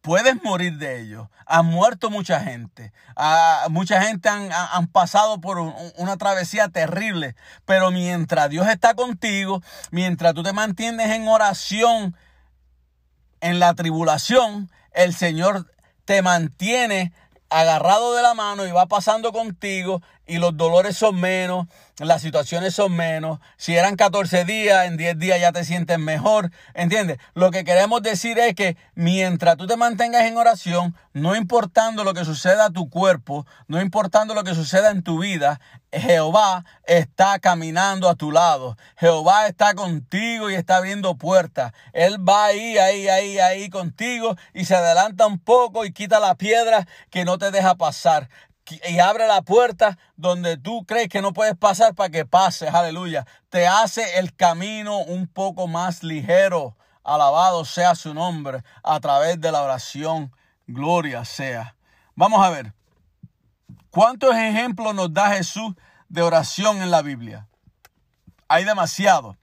[0.05, 1.31] puedes morir de ello.
[1.47, 2.93] Ha muerto mucha gente.
[3.17, 7.35] Ah, mucha gente han, han- pasado por un- una travesía terrible.
[7.65, 12.15] Pero mientras Dios está contigo, mientras tú te mantienes en oración,
[13.41, 15.73] en la tribulación, el Señor
[16.05, 17.13] te mantiene
[17.49, 21.67] agarrado de la mano y va pasando contigo y los dolores son menos,
[21.99, 23.39] las situaciones son menos.
[23.57, 26.51] Si eran 14 días, en 10 días ya te sientes mejor.
[26.73, 27.19] ¿Entiendes?
[27.35, 32.15] Lo que queremos decir es que mientras tú te mantengas en oración, no importando lo
[32.15, 35.61] que suceda a tu cuerpo, no importando lo que suceda en tu vida,
[35.93, 38.77] Jehová está caminando a tu lado.
[38.97, 41.73] Jehová está contigo y está abriendo puertas.
[41.93, 46.35] Él va ahí, ahí, ahí, ahí contigo y se adelanta un poco y quita la
[46.35, 48.29] piedra que no te deja pasar
[48.89, 53.27] y abre la puerta donde tú crees que no puedes pasar para que pases, aleluya.
[53.49, 56.77] Te hace el camino un poco más ligero.
[57.03, 60.35] Alabado sea su nombre a través de la oración.
[60.67, 61.77] Gloria sea.
[62.15, 62.73] Vamos a ver.
[63.91, 65.75] ¿Cuántos ejemplos nos da Jesús
[66.09, 67.47] de oración en la Biblia?
[68.49, 69.37] hay demasiado.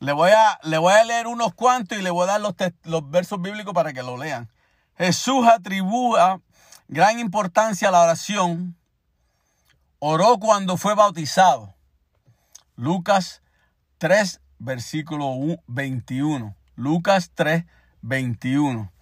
[0.00, 2.54] Le voy, a, le voy a leer unos cuantos y le voy a dar los,
[2.82, 4.50] los versos bíblicos para que lo lean.
[4.96, 6.40] Jesús atribúa
[6.94, 8.76] gran importancia a la oración.
[9.98, 11.74] Oró cuando fue bautizado.
[12.76, 13.42] Lucas
[13.98, 16.56] 3, versículo u- 21.
[16.76, 17.64] Lucas 3,
[18.00, 18.92] 21.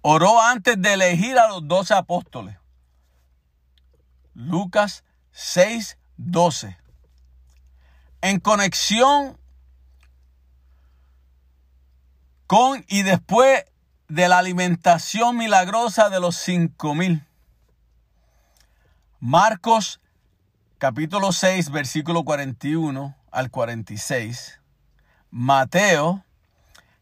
[0.00, 2.56] Oró antes de elegir a los doce apóstoles.
[4.34, 6.78] Lucas 6, 12.
[8.20, 9.36] En conexión
[12.46, 13.64] con y después
[14.08, 17.26] de la alimentación milagrosa de los cinco mil.
[19.24, 20.00] Marcos
[20.78, 24.60] capítulo 6, versículo 41 al 46.
[25.30, 26.24] Mateo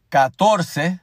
[0.09, 0.99] 14,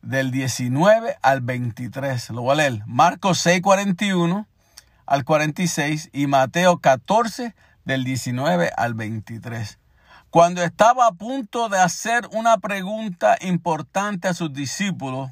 [0.00, 2.30] del 19 al 23.
[2.30, 2.82] Lo voy a leer.
[2.86, 4.48] Marcos 6, 41
[5.04, 9.78] al 46 y Mateo 14, del 19 al 23.
[10.30, 15.30] Cuando estaba a punto de hacer una pregunta importante a sus discípulos,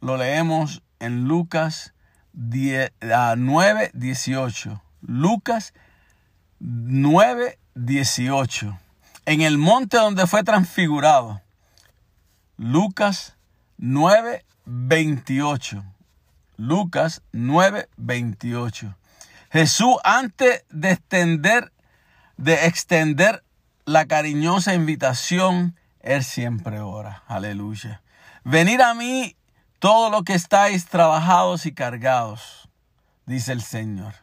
[0.00, 1.92] lo leemos en Lucas
[2.36, 4.82] 10, ah, 9, 18.
[5.00, 5.72] Lucas
[6.60, 8.78] 9, 18.
[9.24, 11.40] En el monte donde fue transfigurado.
[12.56, 13.36] Lucas
[13.78, 15.84] 9, 28.
[16.56, 18.96] Lucas 9, 28.
[19.50, 21.72] Jesús antes de extender,
[22.36, 23.42] de extender
[23.86, 27.22] la cariñosa invitación, Él siempre ora.
[27.26, 28.02] Aleluya.
[28.44, 29.36] Venid a mí
[29.78, 32.68] todos los que estáis trabajados y cargados,
[33.26, 34.14] dice el Señor.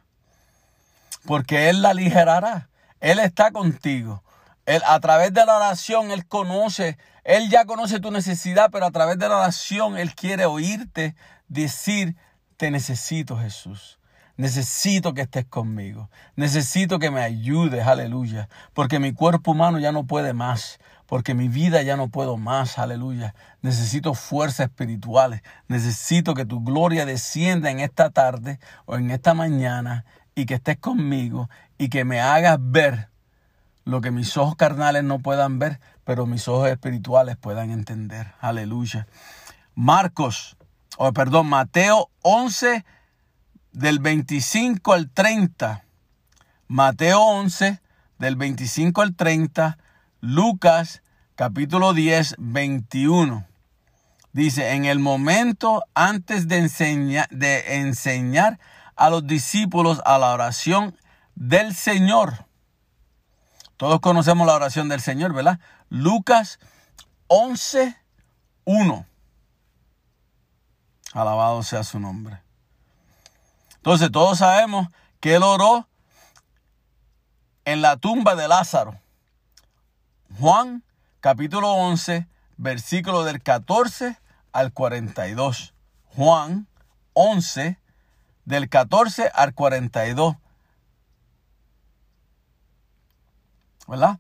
[1.25, 2.69] Porque Él la aligerará.
[2.99, 4.23] Él está contigo.
[4.65, 8.91] Él, a través de la oración, Él conoce, Él ya conoce tu necesidad, pero a
[8.91, 11.15] través de la oración, Él quiere oírte
[11.47, 12.15] decir,
[12.57, 13.99] te necesito Jesús.
[14.35, 16.09] Necesito que estés conmigo.
[16.35, 18.49] Necesito que me ayudes, aleluya.
[18.73, 20.79] Porque mi cuerpo humano ya no puede más.
[21.13, 23.35] Porque mi vida ya no puedo más, aleluya.
[23.61, 25.43] Necesito fuerzas espirituales.
[25.67, 30.79] Necesito que tu gloria descienda en esta tarde o en esta mañana y que estés
[30.79, 33.09] conmigo y que me hagas ver
[33.85, 38.33] lo que mis ojos carnales no puedan ver, pero mis ojos espirituales puedan entender.
[38.39, 39.05] Aleluya.
[39.75, 40.57] Marcos,
[41.13, 42.83] perdón, Mateo 11
[43.71, 45.83] del 25 al 30.
[46.67, 47.83] Mateo 11
[48.17, 49.77] del 25 al 30.
[50.21, 51.02] Lucas
[51.43, 53.45] capítulo 10, 21.
[54.31, 58.59] Dice, en el momento antes de, enseñar de enseñar
[58.95, 60.97] a los discípulos a la oración
[61.35, 62.45] del Señor.
[63.75, 65.59] Todos conocemos la oración del Señor, ¿verdad?
[65.89, 66.59] Lucas
[67.27, 67.93] 11,
[68.63, 69.05] 1.
[71.11, 72.41] Alabado sea su nombre.
[73.75, 74.87] Entonces todos sabemos
[75.19, 75.89] que él oró
[77.65, 78.97] en la tumba de Lázaro.
[80.39, 80.85] Juan
[81.23, 84.19] capítulo 11, versículo del 14
[84.51, 85.73] al 42.
[86.17, 86.67] Juan
[87.13, 87.79] 11,
[88.43, 90.35] del 14 al 42.
[93.87, 94.19] ¿Verdad?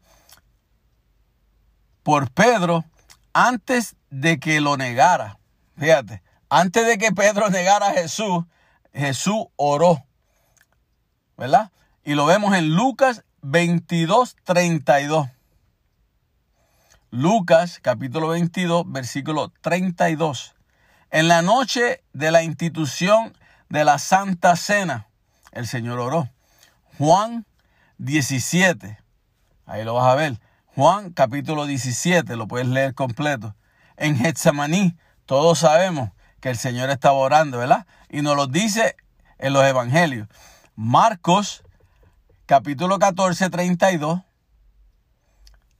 [2.03, 2.85] Por Pedro,
[3.33, 5.39] antes de que lo negara.
[5.77, 8.45] Fíjate, antes de que Pedro negara a Jesús,
[8.93, 10.05] Jesús oró.
[11.35, 11.69] ¿Verdad?
[12.05, 15.27] Y lo vemos en Lucas 22, 32.
[17.15, 20.55] Lucas capítulo 22, versículo 32.
[21.11, 23.37] En la noche de la institución
[23.69, 25.09] de la Santa Cena,
[25.51, 26.31] el Señor oró.
[26.97, 27.45] Juan
[27.99, 28.97] 17.
[29.67, 30.39] Ahí lo vas a ver.
[30.73, 33.53] Juan capítulo 17, lo puedes leer completo.
[33.95, 34.97] En Getsemaní,
[35.27, 36.09] todos sabemos
[36.41, 37.85] que el Señor estaba orando, ¿verdad?
[38.09, 38.95] Y nos lo dice
[39.37, 40.27] en los evangelios.
[40.75, 41.63] Marcos
[42.47, 44.21] capítulo 14, 32,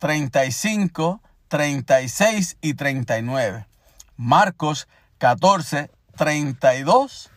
[0.04, 3.66] 35, 36 y 39.
[4.18, 7.32] Marcos 14, 32,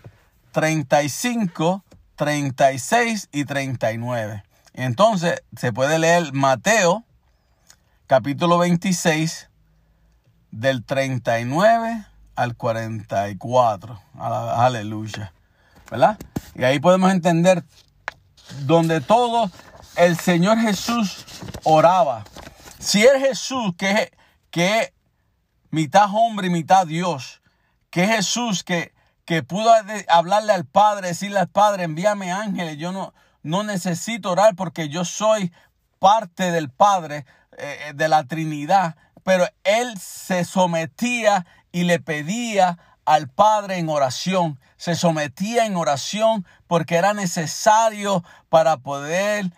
[0.50, 1.84] 35,
[2.16, 4.42] 36 y 39.
[4.72, 7.04] Entonces se puede leer Mateo
[8.08, 9.48] capítulo 26
[10.50, 12.04] del 39
[12.34, 14.00] al 44.
[14.18, 15.32] Aleluya.
[15.88, 16.18] ¿Verdad?
[16.56, 17.62] Y ahí podemos entender
[18.62, 19.52] donde todo
[19.94, 21.24] el Señor Jesús
[21.62, 22.24] oraba.
[22.78, 24.10] Si es Jesús que es,
[24.50, 24.92] que
[25.70, 27.42] mitad hombre y mitad Dios,
[27.90, 29.72] que es Jesús que, que pudo
[30.08, 35.04] hablarle al Padre, decirle al Padre, envíame ángeles, yo no, no necesito orar porque yo
[35.04, 35.52] soy
[35.98, 37.26] parte del Padre,
[37.58, 44.60] eh, de la Trinidad, pero Él se sometía y le pedía al Padre en oración,
[44.76, 49.50] se sometía en oración porque era necesario para poder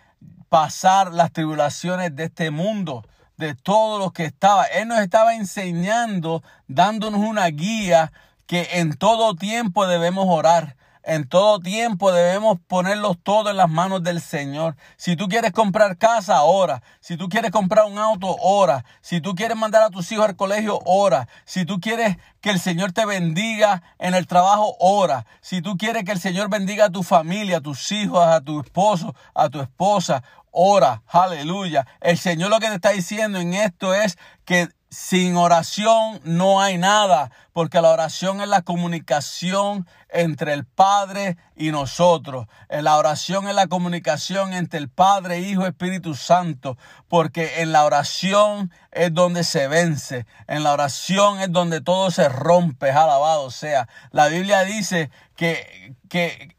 [0.49, 3.05] pasar las tribulaciones de este mundo,
[3.37, 4.65] de todo lo que estaba.
[4.65, 8.11] Él nos estaba enseñando, dándonos una guía
[8.47, 10.75] que en todo tiempo debemos orar.
[11.03, 14.75] En todo tiempo debemos ponerlos todo en las manos del Señor.
[14.97, 16.83] Si tú quieres comprar casa, ora.
[16.99, 18.83] Si tú quieres comprar un auto, ora.
[19.01, 21.27] Si tú quieres mandar a tus hijos al colegio, ora.
[21.45, 25.25] Si tú quieres que el Señor te bendiga en el trabajo, ora.
[25.41, 28.59] Si tú quieres que el Señor bendiga a tu familia, a tus hijos, a tu
[28.59, 30.21] esposo, a tu esposa,
[30.51, 31.03] ora.
[31.07, 31.85] Aleluya.
[32.01, 36.77] El Señor lo que te está diciendo en esto es que sin oración no hay
[36.77, 42.47] nada, porque la oración es la comunicación entre el Padre y nosotros.
[42.69, 46.77] La oración es la comunicación entre el Padre, Hijo, Espíritu Santo,
[47.07, 52.27] porque en la oración es donde se vence, en la oración es donde todo se
[52.27, 53.87] rompe, alabado sea.
[54.11, 56.57] La Biblia dice que, que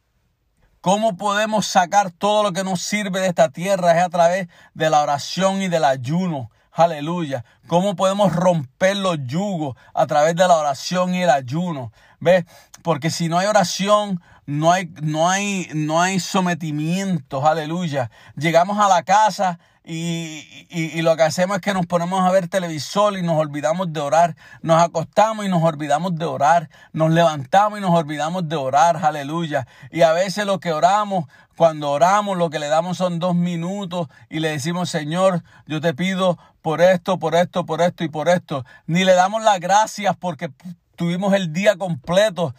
[0.81, 3.99] ¿Cómo podemos sacar todo lo que nos sirve de esta tierra?
[3.99, 6.51] Es a través de la oración y del ayuno.
[6.73, 7.45] Aleluya.
[7.67, 11.93] ¿Cómo podemos romper los yugos a través de la oración y el ayuno?
[12.19, 12.47] ¿Ves?
[12.83, 17.47] Porque si no hay oración, no hay, no hay, no hay sometimiento.
[17.47, 18.11] Aleluya.
[18.35, 22.49] Llegamos a la casa y, y, lo que hacemos es que nos ponemos a ver
[22.49, 24.37] televisor y nos olvidamos de orar.
[24.61, 26.69] Nos acostamos y nos olvidamos de orar.
[26.93, 28.99] Nos levantamos y nos olvidamos de orar.
[29.03, 29.67] Aleluya.
[29.91, 31.25] Y a veces lo que oramos,
[31.57, 35.95] cuando oramos, lo que le damos son dos minutos y le decimos, Señor, yo te
[35.95, 38.67] pido por esto, por esto, por esto y por esto.
[38.87, 40.51] Ni le damos las gracias porque
[40.95, 42.55] tuvimos el día completo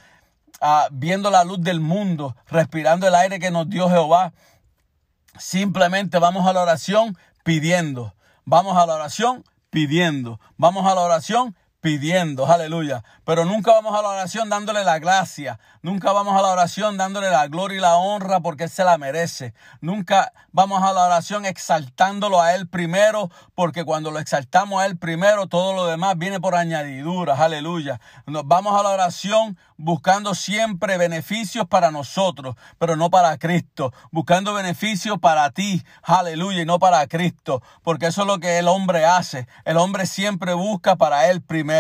[0.60, 4.34] ah, viendo la luz del mundo, respirando el aire que nos dio Jehová.
[5.38, 8.14] Simplemente vamos a la oración pidiendo.
[8.46, 10.40] Vamos a la oración pidiendo.
[10.58, 13.04] Vamos a la oración pidiendo, aleluya.
[13.26, 15.60] Pero nunca vamos a la oración dándole la gracia.
[15.82, 18.98] Nunca vamos a la oración dándole la gloria y la honra porque Él se la
[18.98, 19.54] merece.
[19.82, 24.98] Nunca vamos a la oración exaltándolo a Él primero porque cuando lo exaltamos a Él
[24.98, 28.00] primero, todo lo demás viene por añadiduras, aleluya.
[28.28, 33.92] Nos vamos a la oración buscando siempre beneficios para nosotros, pero no para Cristo.
[34.12, 37.62] Buscando beneficios para ti, aleluya, y no para Cristo.
[37.84, 39.48] Porque eso es lo que el hombre hace.
[39.66, 41.71] El hombre siempre busca para Él primero,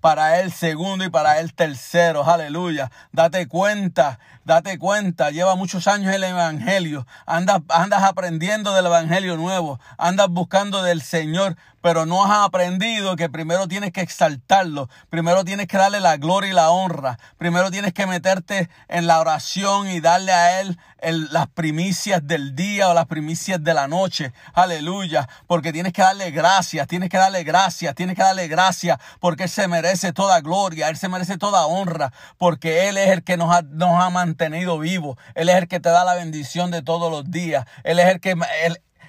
[0.00, 2.90] para Él segundo y para Él tercero, aleluya.
[3.12, 9.80] Date cuenta, date cuenta, lleva muchos años el Evangelio, andas, andas aprendiendo del Evangelio nuevo,
[9.98, 15.68] andas buscando del Señor, pero no has aprendido que primero tienes que exaltarlo, primero tienes
[15.68, 20.00] que darle la gloria y la honra, primero tienes que meterte en la oración y
[20.00, 20.78] darle a Él
[21.12, 26.30] las primicias del día o las primicias de la noche, aleluya, porque tienes que darle
[26.32, 30.88] gracias, tienes que darle gracias, tienes que darle gracias, porque Él se merece toda gloria,
[30.88, 34.78] Él se merece toda honra, porque Él es el que nos ha, nos ha mantenido
[34.78, 38.06] vivos, Él es el que te da la bendición de todos los días, Él es
[38.06, 38.34] el que,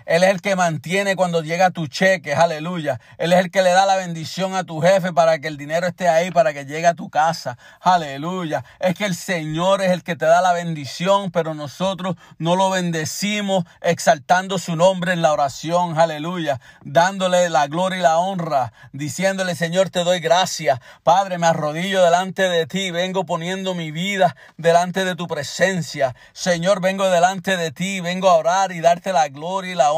[0.08, 2.99] es el que mantiene cuando llega tu cheque, aleluya.
[3.18, 5.86] Él es el que le da la bendición a tu jefe para que el dinero
[5.86, 8.64] esté ahí, para que llegue a tu casa, aleluya.
[8.80, 12.70] Es que el Señor es el que te da la bendición, pero nosotros no lo
[12.70, 16.62] bendecimos exaltando su nombre en la oración, aleluya.
[16.84, 20.80] Dándole la gloria y la honra, diciéndole, Señor, te doy gracias.
[21.03, 26.16] Padre, me arrodillo delante de ti, vengo poniendo mi vida delante de tu presencia.
[26.32, 29.97] Señor, vengo delante de ti, vengo a orar y darte la gloria y la honra,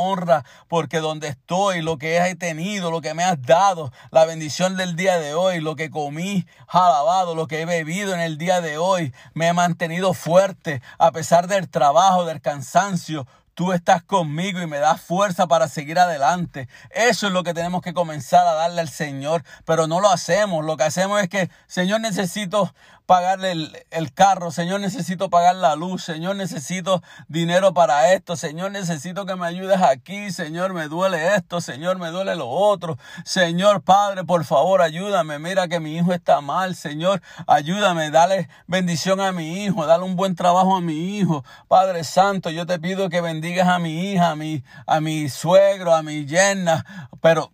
[0.67, 4.95] porque donde estoy, lo que he tenido, lo que me has dado, la bendición del
[4.95, 8.77] día de hoy, lo que comí, alabado, lo que he bebido en el día de
[8.77, 13.25] hoy, me he mantenido fuerte a pesar del trabajo, del cansancio,
[13.59, 16.69] Tú estás conmigo y me das fuerza para seguir adelante.
[16.91, 20.63] Eso es lo que tenemos que comenzar a darle al Señor, pero no lo hacemos.
[20.63, 22.73] Lo que hacemos es que, Señor, necesito
[23.09, 23.53] pagarle
[23.89, 29.35] el, carro, Señor, necesito pagar la luz, Señor, necesito dinero para esto, Señor, necesito que
[29.35, 34.45] me ayudes aquí, Señor, me duele esto, Señor, me duele lo otro, Señor, Padre, por
[34.45, 39.87] favor, ayúdame, mira que mi hijo está mal, Señor, ayúdame, dale bendición a mi hijo,
[39.87, 43.79] dale un buen trabajo a mi hijo, Padre Santo, yo te pido que bendigas a
[43.79, 46.85] mi hija, a mi, a mi suegro, a mi yerna,
[47.21, 47.51] pero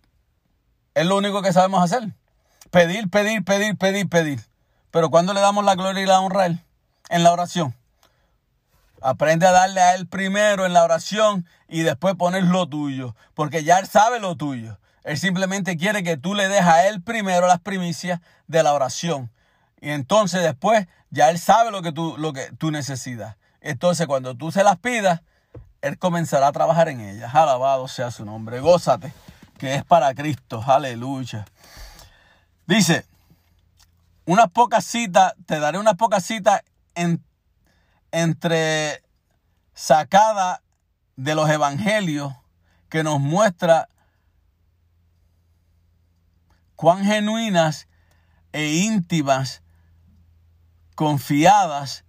[0.92, 2.12] es lo único que sabemos hacer,
[2.70, 4.55] pedir, pedir, pedir, pedir, pedir.
[4.96, 6.64] Pero cuando le damos la gloria y la honra a Él?
[7.10, 7.74] En la oración.
[9.02, 13.14] Aprende a darle a Él primero en la oración y después poner lo tuyo.
[13.34, 14.78] Porque ya Él sabe lo tuyo.
[15.04, 19.30] Él simplemente quiere que tú le dejes a Él primero las primicias de la oración.
[19.82, 23.36] Y entonces después ya Él sabe lo que tú, lo que tú necesitas.
[23.60, 25.20] Entonces cuando tú se las pidas,
[25.82, 27.34] Él comenzará a trabajar en ellas.
[27.34, 28.60] Alabado sea su nombre.
[28.60, 29.12] Gózate,
[29.58, 30.64] que es para Cristo.
[30.66, 31.44] Aleluya.
[32.66, 33.04] Dice,
[34.26, 36.62] unas pocas citas, te daré unas pocas citas
[36.94, 37.24] en,
[38.10, 39.02] entre
[39.74, 40.62] sacada
[41.16, 42.32] de los evangelios
[42.88, 43.88] que nos muestra
[46.74, 47.88] cuán genuinas
[48.52, 49.62] e íntimas,
[50.94, 52.04] confiadas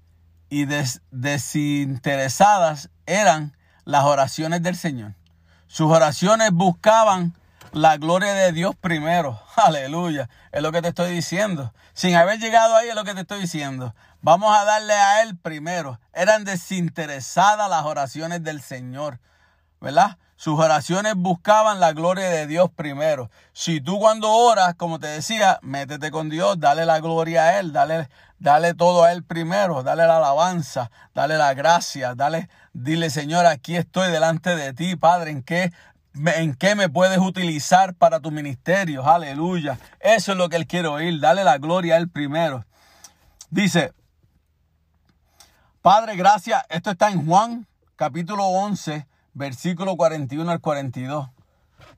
[0.49, 3.55] y des- desinteresadas eran
[3.85, 5.15] las oraciones del Señor.
[5.67, 7.33] Sus oraciones buscaban
[7.73, 9.39] la gloria de Dios primero.
[9.55, 10.29] Aleluya.
[10.51, 11.73] Es lo que te estoy diciendo.
[11.93, 13.95] Sin haber llegado ahí es lo que te estoy diciendo.
[14.21, 15.99] Vamos a darle a Él primero.
[16.13, 19.19] Eran desinteresadas las oraciones del Señor.
[19.79, 20.17] ¿Verdad?
[20.35, 23.31] Sus oraciones buscaban la gloria de Dios primero.
[23.53, 27.73] Si tú cuando oras, como te decía, métete con Dios, dale la gloria a Él,
[27.73, 28.07] dale,
[28.37, 33.75] dale todo a Él primero, dale la alabanza, dale la gracia, dale, dile Señor, aquí
[33.75, 35.73] estoy delante de ti, Padre, ¿en qué,
[36.35, 39.07] en qué me puedes utilizar para tu ministerio?
[39.07, 39.79] Aleluya.
[39.99, 42.65] Eso es lo que Él quiere oír, dale la gloria a Él primero.
[43.49, 43.93] Dice,
[45.81, 46.63] Padre, gracias.
[46.69, 51.29] Esto está en Juan capítulo 11, versículo 41 al 42.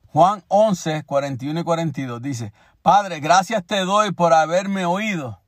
[0.08, 5.42] Juan 11, 41 y 42 dice, Padre, gracias te doy por haberme oído.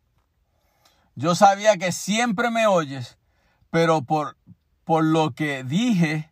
[1.15, 3.17] Yo sabía que siempre me oyes,
[3.69, 4.37] pero por,
[4.83, 6.30] por lo que dije,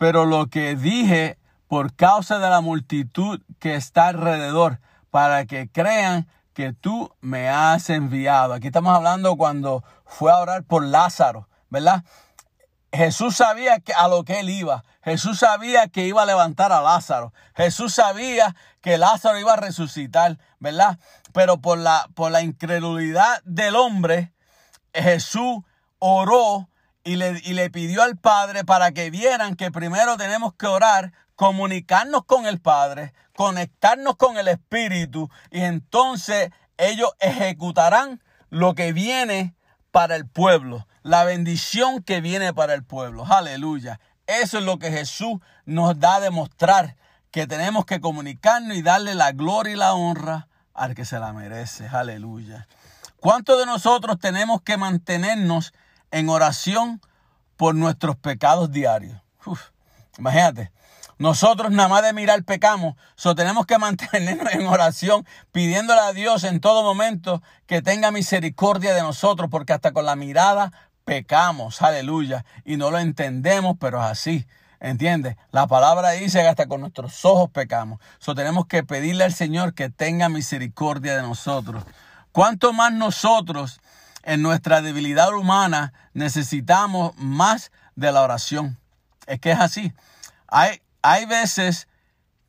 [0.00, 1.36] pero lo que dije
[1.68, 4.80] por causa de la multitud que está alrededor,
[5.10, 8.54] para que crean que tú me has enviado.
[8.54, 12.02] Aquí estamos hablando cuando fue a orar por Lázaro, ¿verdad?
[12.90, 14.84] Jesús sabía que a lo que él iba.
[15.02, 17.34] Jesús sabía que iba a levantar a Lázaro.
[17.54, 20.98] Jesús sabía que Lázaro iba a resucitar, ¿verdad?
[21.34, 24.32] Pero por la, por la incredulidad del hombre,
[24.94, 25.58] Jesús
[25.98, 26.69] oró
[27.04, 31.12] y le, y le pidió al Padre para que vieran que primero tenemos que orar,
[31.34, 39.54] comunicarnos con el Padre, conectarnos con el Espíritu y entonces ellos ejecutarán lo que viene
[39.90, 43.24] para el pueblo, la bendición que viene para el pueblo.
[43.24, 44.00] Aleluya.
[44.26, 46.96] Eso es lo que Jesús nos da a demostrar,
[47.30, 51.32] que tenemos que comunicarnos y darle la gloria y la honra al que se la
[51.32, 51.88] merece.
[51.88, 52.68] Aleluya.
[53.18, 55.72] ¿Cuántos de nosotros tenemos que mantenernos
[56.10, 57.00] en oración
[57.56, 59.20] por nuestros pecados diarios?
[60.18, 60.70] Imagínate.
[61.18, 66.44] Nosotros nada más de mirar pecamos, so tenemos que mantenernos en oración, pidiéndole a Dios
[66.44, 70.72] en todo momento que tenga misericordia de nosotros, porque hasta con la mirada
[71.04, 74.46] pecamos, aleluya, y no lo entendemos, pero es así.
[74.80, 75.36] ¿Entiendes?
[75.50, 78.00] La palabra dice que hasta con nuestros ojos pecamos.
[78.18, 81.84] So tenemos que pedirle al Señor que tenga misericordia de nosotros.
[82.32, 83.80] ¿Cuánto más nosotros
[84.22, 88.78] en nuestra debilidad humana necesitamos más de la oración?
[89.26, 89.92] Es que es así.
[90.48, 91.88] Hay, hay veces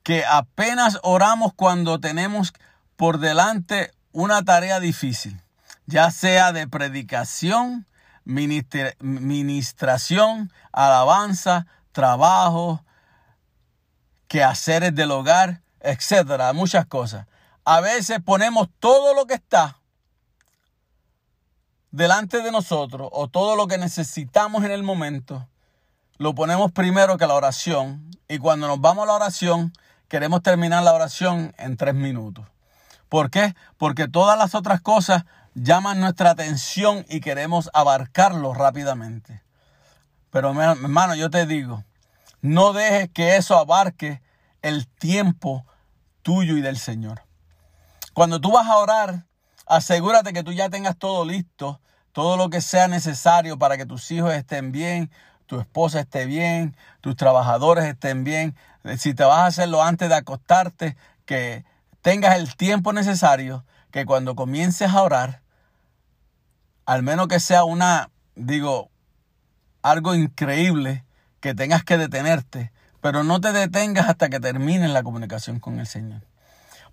[0.03, 2.53] que apenas oramos cuando tenemos
[2.95, 5.39] por delante una tarea difícil,
[5.85, 7.85] ya sea de predicación,
[8.25, 12.83] minister- ministración, alabanza, trabajo,
[14.27, 17.27] quehaceres del hogar, etcétera, muchas cosas.
[17.65, 19.77] A veces ponemos todo lo que está
[21.91, 25.47] delante de nosotros o todo lo que necesitamos en el momento,
[26.17, 29.73] lo ponemos primero que la oración y cuando nos vamos a la oración
[30.07, 32.45] queremos terminar la oración en tres minutos.
[33.09, 33.55] ¿Por qué?
[33.77, 39.43] Porque todas las otras cosas llaman nuestra atención y queremos abarcarlo rápidamente.
[40.29, 41.83] Pero hermano, yo te digo,
[42.41, 44.21] no dejes que eso abarque
[44.61, 45.65] el tiempo
[46.21, 47.23] tuyo y del Señor.
[48.13, 49.25] Cuando tú vas a orar,
[49.65, 51.80] asegúrate que tú ya tengas todo listo,
[52.11, 55.09] todo lo que sea necesario para que tus hijos estén bien,
[55.45, 58.55] tu esposa esté bien, tus trabajadores estén bien.
[58.97, 61.65] Si te vas a hacerlo antes de acostarte, que
[62.01, 65.41] tengas el tiempo necesario, que cuando comiences a orar,
[66.85, 68.89] al menos que sea una, digo,
[69.81, 71.03] algo increíble,
[71.39, 75.87] que tengas que detenerte, pero no te detengas hasta que termines la comunicación con el
[75.87, 76.21] Señor.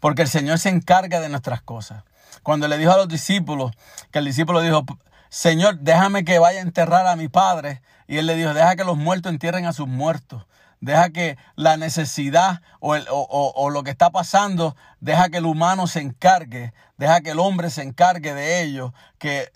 [0.01, 2.05] Porque el Señor se encarga de nuestras cosas.
[2.43, 3.73] Cuando le dijo a los discípulos,
[4.11, 4.85] que el discípulo dijo,
[5.31, 7.83] Señor, déjame que vaya a enterrar a mi padre.
[8.07, 10.47] Y él le dijo, deja que los muertos entierren a sus muertos.
[10.81, 15.39] Deja que la necesidad o, el, o, o, o, lo que está pasando, deja que
[15.39, 19.51] el humano se encargue, deja que el hombre se encargue de ello, que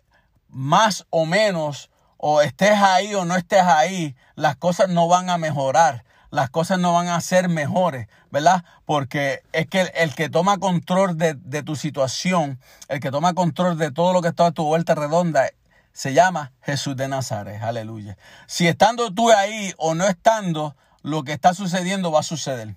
[0.49, 5.39] más o menos, o estés ahí o no estés ahí, las cosas no van a
[5.39, 8.65] mejorar, las cosas no van a ser mejores, ¿verdad?
[8.85, 12.59] Porque es que el, el que toma control de, de, tu situación,
[12.89, 15.51] el que toma control de todo lo que está a tu vuelta redonda,
[15.93, 18.17] se llama Jesús de Nazaret, aleluya.
[18.47, 22.77] Si estando tú ahí o no estando, lo que está sucediendo va a suceder.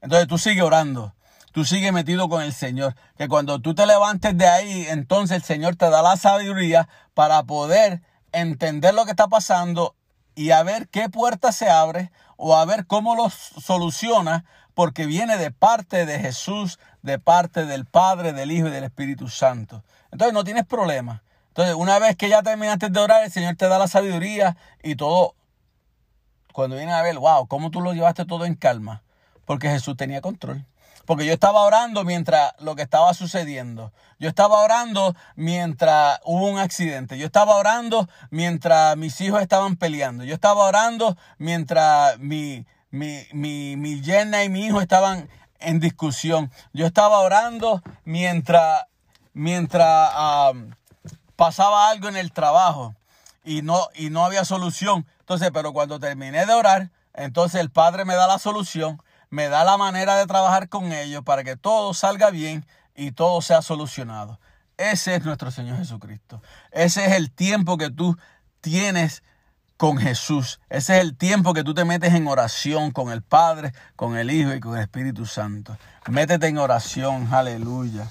[0.00, 1.14] Entonces tú sigue orando,
[1.52, 2.94] tú sigue metido con el Señor.
[3.16, 7.42] Que cuando tú te levantes de ahí, entonces el Señor te da la sabiduría para
[7.42, 9.94] poder entender lo que está pasando
[10.34, 14.44] y a ver qué puerta se abre o a ver cómo lo soluciona,
[14.74, 19.28] porque viene de parte de Jesús, de parte del Padre, del Hijo y del Espíritu
[19.28, 19.82] Santo.
[20.12, 21.24] Entonces no tienes problema.
[21.58, 24.94] Entonces, una vez que ya terminaste de orar, el Señor te da la sabiduría y
[24.94, 25.34] todo.
[26.52, 29.02] Cuando viene a ver, wow, ¿cómo tú lo llevaste todo en calma?
[29.44, 30.64] Porque Jesús tenía control.
[31.04, 33.92] Porque yo estaba orando mientras lo que estaba sucediendo.
[34.20, 37.18] Yo estaba orando mientras hubo un accidente.
[37.18, 40.22] Yo estaba orando mientras mis hijos estaban peleando.
[40.22, 45.28] Yo estaba orando mientras mi, mi, mi, mi yerna y mi hijo estaban
[45.58, 46.52] en discusión.
[46.72, 48.84] Yo estaba orando mientras,
[49.32, 50.12] mientras
[51.38, 52.94] pasaba algo en el trabajo
[53.44, 55.06] y no, y no había solución.
[55.20, 59.64] Entonces, pero cuando terminé de orar, entonces el Padre me da la solución me da
[59.64, 64.40] la manera de trabajar con ellos para que todo salga bien y todo sea solucionado.
[64.76, 66.42] Ese es nuestro Señor Jesucristo.
[66.70, 68.16] Ese es el tiempo que tú
[68.60, 69.22] tienes
[69.76, 70.60] con Jesús.
[70.70, 74.30] Ese es el tiempo que tú te metes en oración con el Padre, con el
[74.30, 75.76] Hijo y con el Espíritu Santo.
[76.08, 78.08] Métete en oración, aleluya.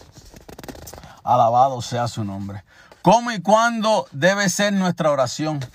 [1.24, 2.64] Alabado sea su nombre.
[3.08, 5.66] ¿Cómo y cuándo debe ser nuestra oración?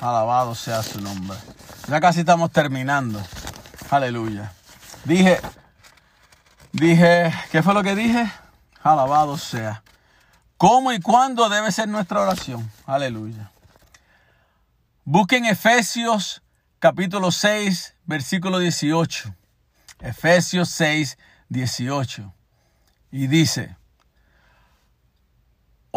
[0.00, 1.38] Alabado sea su nombre.
[1.86, 3.22] Ya casi estamos terminando.
[3.88, 4.52] Aleluya.
[5.04, 5.40] Dije,
[6.72, 8.28] dije, ¿qué fue lo que dije?
[8.82, 9.84] Alabado sea.
[10.56, 12.68] ¿Cómo y cuándo debe ser nuestra oración?
[12.84, 13.52] Aleluya.
[15.04, 16.42] Busquen Efesios
[16.80, 19.32] capítulo 6, versículo 18.
[20.00, 21.16] Efesios 6,
[21.48, 22.34] 18.
[23.12, 23.76] Y dice,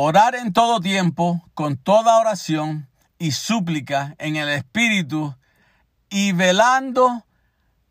[0.01, 2.87] orar en todo tiempo, con toda oración
[3.17, 5.35] y súplica en el Espíritu,
[6.09, 7.25] y velando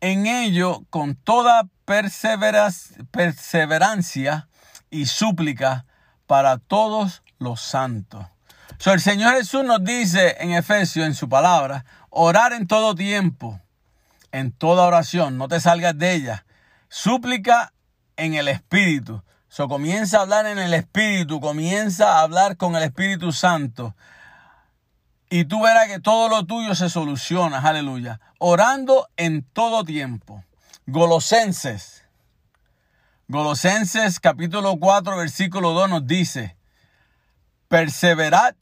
[0.01, 4.47] en ello con toda perseverancia
[4.89, 5.85] y súplica
[6.25, 8.25] para todos los santos.
[8.85, 13.61] el Señor Jesús nos dice en Efesios, en su palabra, orar en todo tiempo,
[14.31, 16.43] en toda oración, no te salgas de ella.
[16.89, 17.71] Súplica
[18.17, 19.21] en el Espíritu.
[19.51, 23.95] So, comienza a hablar en el Espíritu, comienza a hablar con el Espíritu Santo.
[25.31, 28.19] Y tú verás que todo lo tuyo se soluciona, aleluya.
[28.37, 30.43] Orando en todo tiempo.
[30.85, 32.05] Golosenses.
[33.27, 36.55] Golosenses capítulo 4 versículo 2 nos dice,
[37.67, 38.55] perseverad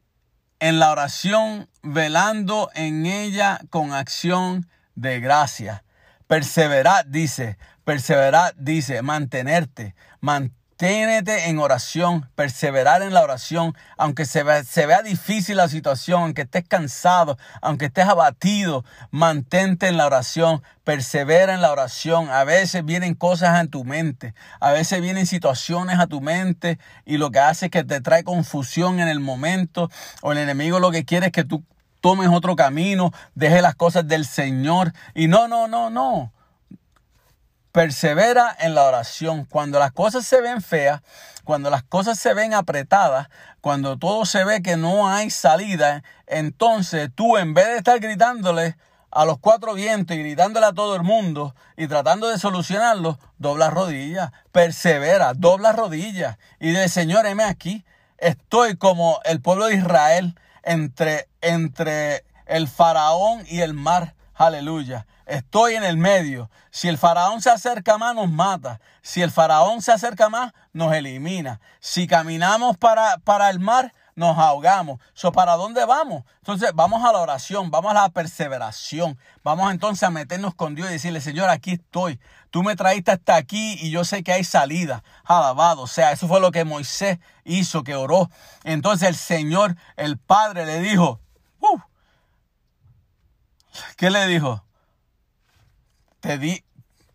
[0.59, 5.83] en la oración, velando en ella con acción de gracia.
[6.27, 14.43] Perseverad, dice, perseverad, dice, mantenerte, mantenerte Ténete en oración, perseverar en la oración, aunque se
[14.43, 21.55] vea, difícil la situación, aunque estés cansado, aunque estés abatido, mantente en la oración, persevera
[21.55, 22.29] en la oración.
[22.29, 27.17] A veces vienen cosas en tu mente, a veces vienen situaciones a tu mente y
[27.17, 29.89] lo que hace es que te trae confusión en el momento
[30.21, 31.63] o el enemigo lo que quiere es que tú
[32.01, 36.31] tomes otro camino, dejes las cosas del Señor y no, no, no, no.
[37.77, 39.45] Persevera en la oración.
[39.45, 41.01] Cuando las cosas se ven feas,
[41.43, 43.29] cuando las cosas se ven apretadas,
[43.61, 48.77] cuando todo se ve que no hay salida, entonces tú en vez de estar gritándole
[49.11, 53.69] a los cuatro vientos y gritándole a todo el mundo y tratando de solucionarlo, dobla
[53.69, 57.85] rodillas, persevera, dobla rodillas y dice, Señor, heme aquí,
[58.17, 64.15] estoy como el pueblo de Israel entre, entre el faraón y el mar.
[64.33, 65.05] Aleluya.
[65.27, 66.49] Estoy en el medio.
[66.71, 68.79] Si el faraón se acerca más, nos mata.
[69.01, 71.59] Si el faraón se acerca más, nos elimina.
[71.81, 75.01] Si caminamos para, para el mar, nos ahogamos.
[75.13, 76.23] So, ¿Para dónde vamos?
[76.37, 79.19] Entonces vamos a la oración, vamos a la perseveración.
[79.43, 82.19] Vamos entonces a meternos con Dios y decirle, Señor, aquí estoy.
[82.49, 85.03] Tú me traíste hasta aquí y yo sé que hay salida.
[85.25, 85.81] Alabado.
[85.81, 88.29] O sea, eso fue lo que Moisés hizo, que oró.
[88.63, 91.19] Entonces el Señor, el Padre, le dijo,
[91.59, 91.79] uh,
[93.97, 94.63] ¿qué le dijo?
[96.27, 96.61] Te di,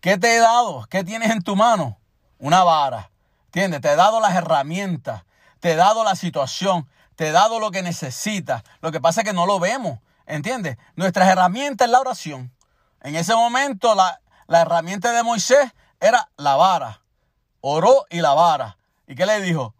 [0.01, 0.87] ¿qué te he dado?
[0.89, 1.99] ¿Qué tienes en tu mano?
[2.39, 3.11] Una vara.
[3.45, 3.81] ¿Entiendes?
[3.81, 5.23] Te he dado las herramientas,
[5.59, 8.63] te he dado la situación, te he dado lo que necesitas.
[8.81, 9.99] Lo que pasa es que no lo vemos.
[10.25, 10.77] ¿Entiendes?
[10.95, 12.51] Nuestras herramientas es la oración.
[13.01, 17.03] En ese momento la, la herramienta de Moisés era la vara.
[17.61, 18.79] Oró y la vara.
[19.05, 19.75] ¿Y qué le dijo?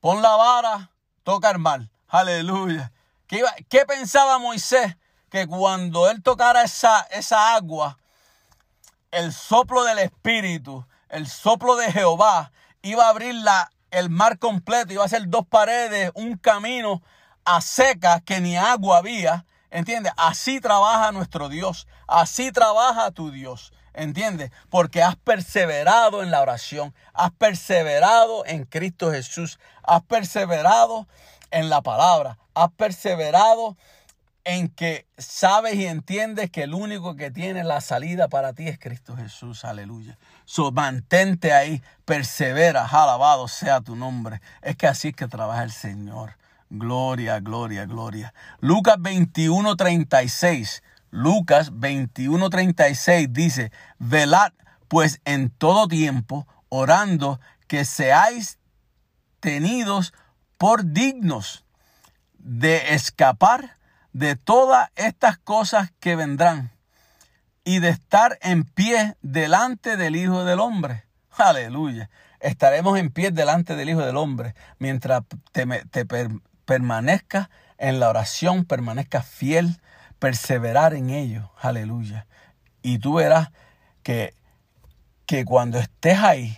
[0.00, 0.92] Pon la vara,
[1.24, 1.90] toca el mar.
[2.08, 2.90] Aleluya.
[3.26, 4.96] ¿Qué, ¿Qué, pensaba Moisés?
[5.28, 7.98] Que cuando él tocara esa, esa agua,
[9.10, 12.52] el soplo del Espíritu, el soplo de Jehová,
[12.82, 17.02] iba a abrir la, el mar completo, iba a ser dos paredes, un camino
[17.44, 19.44] a seca que ni agua había.
[19.70, 20.12] ¿Entiendes?
[20.16, 23.72] Así trabaja nuestro Dios, así trabaja tu Dios.
[23.94, 24.50] ¿Entiendes?
[24.68, 31.08] Porque has perseverado en la oración, has perseverado en Cristo Jesús, has perseverado
[31.50, 33.76] en la palabra, has perseverado en
[34.76, 39.16] que sabes y entiendes que el único que tiene la salida para ti es Cristo
[39.16, 40.18] Jesús, aleluya.
[40.44, 44.40] So, mantente ahí, persevera, alabado sea tu nombre.
[44.62, 46.36] Es que así es que trabaja el Señor.
[46.70, 48.32] Gloria, gloria, gloria.
[48.60, 50.82] Lucas 21:36.
[51.10, 54.52] Lucas 21:36 dice, velad
[54.86, 58.58] pues en todo tiempo, orando que seáis
[59.40, 60.14] tenidos
[60.56, 61.64] por dignos
[62.38, 63.75] de escapar
[64.16, 66.72] de todas estas cosas que vendrán
[67.64, 71.04] y de estar en pie delante del Hijo del Hombre.
[71.32, 72.08] Aleluya.
[72.40, 75.22] Estaremos en pie delante del Hijo del Hombre mientras
[75.52, 76.30] te, te per,
[76.64, 79.82] permanezcas en la oración, permanezcas fiel,
[80.18, 81.52] perseverar en ello.
[81.60, 82.26] Aleluya.
[82.80, 83.50] Y tú verás
[84.02, 84.32] que,
[85.26, 86.56] que cuando estés ahí,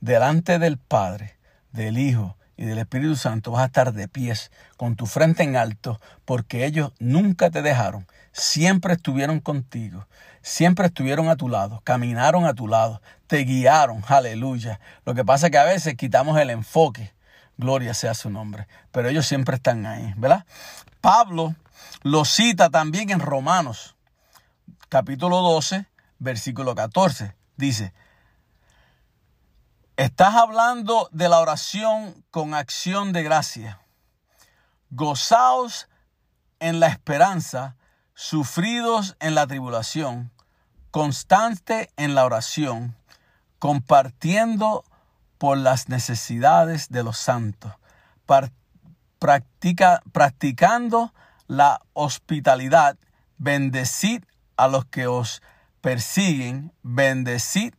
[0.00, 1.38] delante del Padre,
[1.70, 5.56] del Hijo y del Espíritu Santo, vas a estar de pies, con tu frente en
[5.56, 10.06] alto, porque ellos nunca te dejaron, siempre estuvieron contigo,
[10.42, 14.80] siempre estuvieron a tu lado, caminaron a tu lado, te guiaron, aleluya.
[15.04, 17.12] Lo que pasa es que a veces quitamos el enfoque,
[17.56, 20.44] gloria sea su nombre, pero ellos siempre están ahí, ¿verdad?
[21.00, 21.54] Pablo
[22.02, 23.96] lo cita también en Romanos,
[24.88, 25.86] capítulo 12,
[26.18, 27.92] versículo 14, dice,
[29.96, 33.80] Estás hablando de la oración con acción de gracia.
[34.90, 35.88] Gozaos
[36.58, 37.76] en la esperanza,
[38.12, 40.32] sufridos en la tribulación,
[40.90, 42.96] constante en la oración,
[43.60, 44.84] compartiendo
[45.38, 47.72] por las necesidades de los santos,
[49.20, 51.14] practica, practicando
[51.46, 52.98] la hospitalidad,
[53.38, 54.24] bendecid
[54.56, 55.40] a los que os
[55.80, 57.74] persiguen, bendecid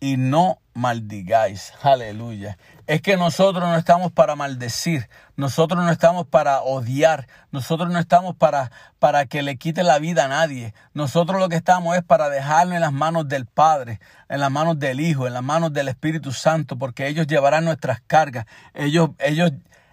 [0.00, 1.72] y no maldigáis.
[1.82, 2.56] Aleluya.
[2.86, 8.34] Es que nosotros no estamos para maldecir, nosotros no estamos para odiar, nosotros no estamos
[8.36, 10.72] para, para que le quite la vida a nadie.
[10.94, 14.78] Nosotros lo que estamos es para dejarlo en las manos del Padre, en las manos
[14.78, 18.46] del Hijo, en las manos del Espíritu Santo, porque ellos llevarán nuestras cargas.
[18.72, 19.52] Ellos, ellos,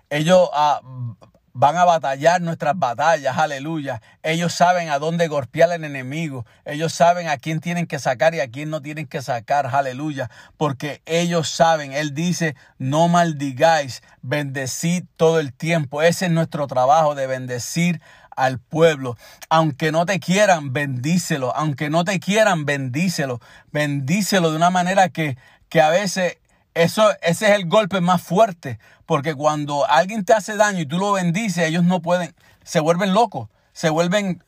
[0.10, 0.82] ellos ah,
[1.57, 4.02] van a batallar nuestras batallas, aleluya.
[4.23, 6.45] Ellos saben a dónde golpear al enemigo.
[6.65, 10.30] Ellos saben a quién tienen que sacar y a quién no tienen que sacar, aleluya.
[10.57, 16.02] Porque ellos saben, Él dice, no maldigáis, bendecid todo el tiempo.
[16.02, 18.02] Ese es nuestro trabajo de bendecir
[18.36, 19.15] al pueblo.
[19.48, 21.56] Aunque no te quieran, bendícelo.
[21.56, 23.40] Aunque no te quieran, bendícelo.
[23.72, 25.38] Bendícelo de una manera que,
[25.69, 26.38] que a veces
[26.76, 30.97] eso, ese es el golpe más fuerte, porque cuando alguien te hace daño y tú
[30.97, 34.43] lo bendices, ellos no pueden, se vuelven locos, se vuelven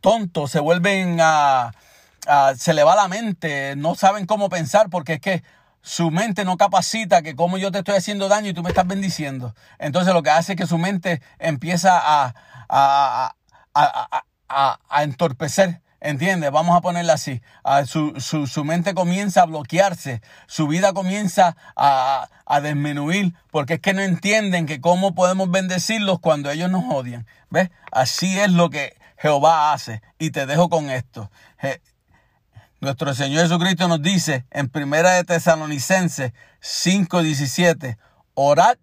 [0.00, 1.72] tontos, se vuelven a,
[2.56, 5.42] se le va la mente, no saben cómo pensar, porque es que
[5.82, 8.86] su mente no capacita que como yo te estoy haciendo daño y tú me estás
[8.86, 9.54] bendiciendo.
[9.78, 12.34] Entonces lo que hace es que su mente empieza a,
[12.68, 13.34] a,
[13.74, 16.52] a, a entorpecer ¿Entiendes?
[16.52, 17.42] Vamos a ponerla así.
[17.64, 23.74] Ah, su, su, su, mente comienza a bloquearse, su vida comienza a, a, disminuir, porque
[23.74, 27.26] es que no entienden que cómo podemos bendecirlos cuando ellos nos odian.
[27.50, 27.70] ¿Ves?
[27.90, 30.00] Así es lo que Jehová hace.
[30.18, 31.30] Y te dejo con esto.
[32.80, 37.98] nuestro Señor Jesucristo nos dice en Primera de Tesalonicenses 5:17,
[38.34, 38.78] orad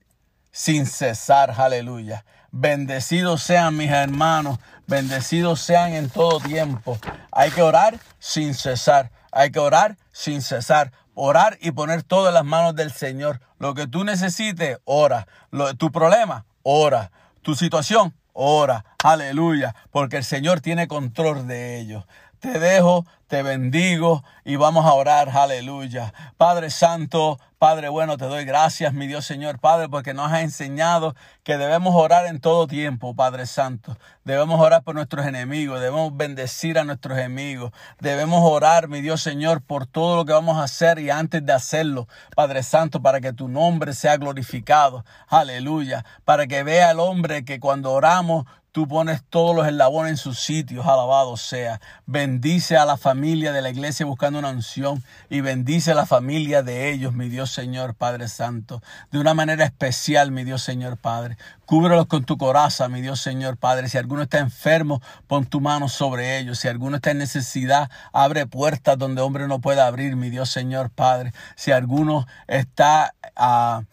[0.56, 1.54] sin cesar.
[1.58, 2.24] Aleluya.
[2.50, 4.58] Bendecidos sean mis hermanos,
[4.88, 6.98] bendecidos sean en todo tiempo.
[7.30, 10.94] Hay que orar sin cesar, hay que orar sin cesar.
[11.14, 13.42] Orar y poner todo en las manos del Señor.
[13.60, 15.28] Lo que tú necesites, ora.
[15.52, 17.12] Lo, tu problema, ora.
[17.42, 18.86] Tu situación, ora.
[19.04, 19.76] Aleluya.
[19.92, 22.06] Porque el Señor tiene control de ello.
[22.46, 26.14] Te dejo, te bendigo y vamos a orar, aleluya.
[26.38, 31.16] Padre Santo, Padre bueno, te doy gracias, mi Dios Señor, Padre, porque nos has enseñado
[31.44, 33.98] que debemos orar en todo tiempo, Padre Santo.
[34.26, 39.64] Debemos orar por nuestros enemigos, debemos bendecir a nuestros enemigos, debemos orar, mi Dios Señor,
[39.64, 43.34] por todo lo que vamos a hacer y antes de hacerlo, Padre Santo, para que
[43.34, 48.46] tu nombre sea glorificado, aleluya, para que vea el hombre que cuando oramos,
[48.76, 51.80] Tú pones todos los eslabones en sus sitios, alabado sea.
[52.06, 56.62] Bendice a la familia de la iglesia buscando una unción y bendice a la familia
[56.62, 58.84] de ellos, mi Dios Señor Padre Santo,
[59.14, 61.38] de una manera especial, mi Dios Señor Padre.
[61.66, 63.88] Cúbrelos con tu coraza, mi Dios Señor Padre.
[63.88, 66.60] Si alguno está enfermo, pon tu mano sobre ellos.
[66.60, 70.90] Si alguno está en necesidad, abre puertas donde hombre no pueda abrir, mi Dios Señor
[70.90, 71.32] Padre.
[71.56, 73.16] Si alguno está...
[73.38, 73.84] a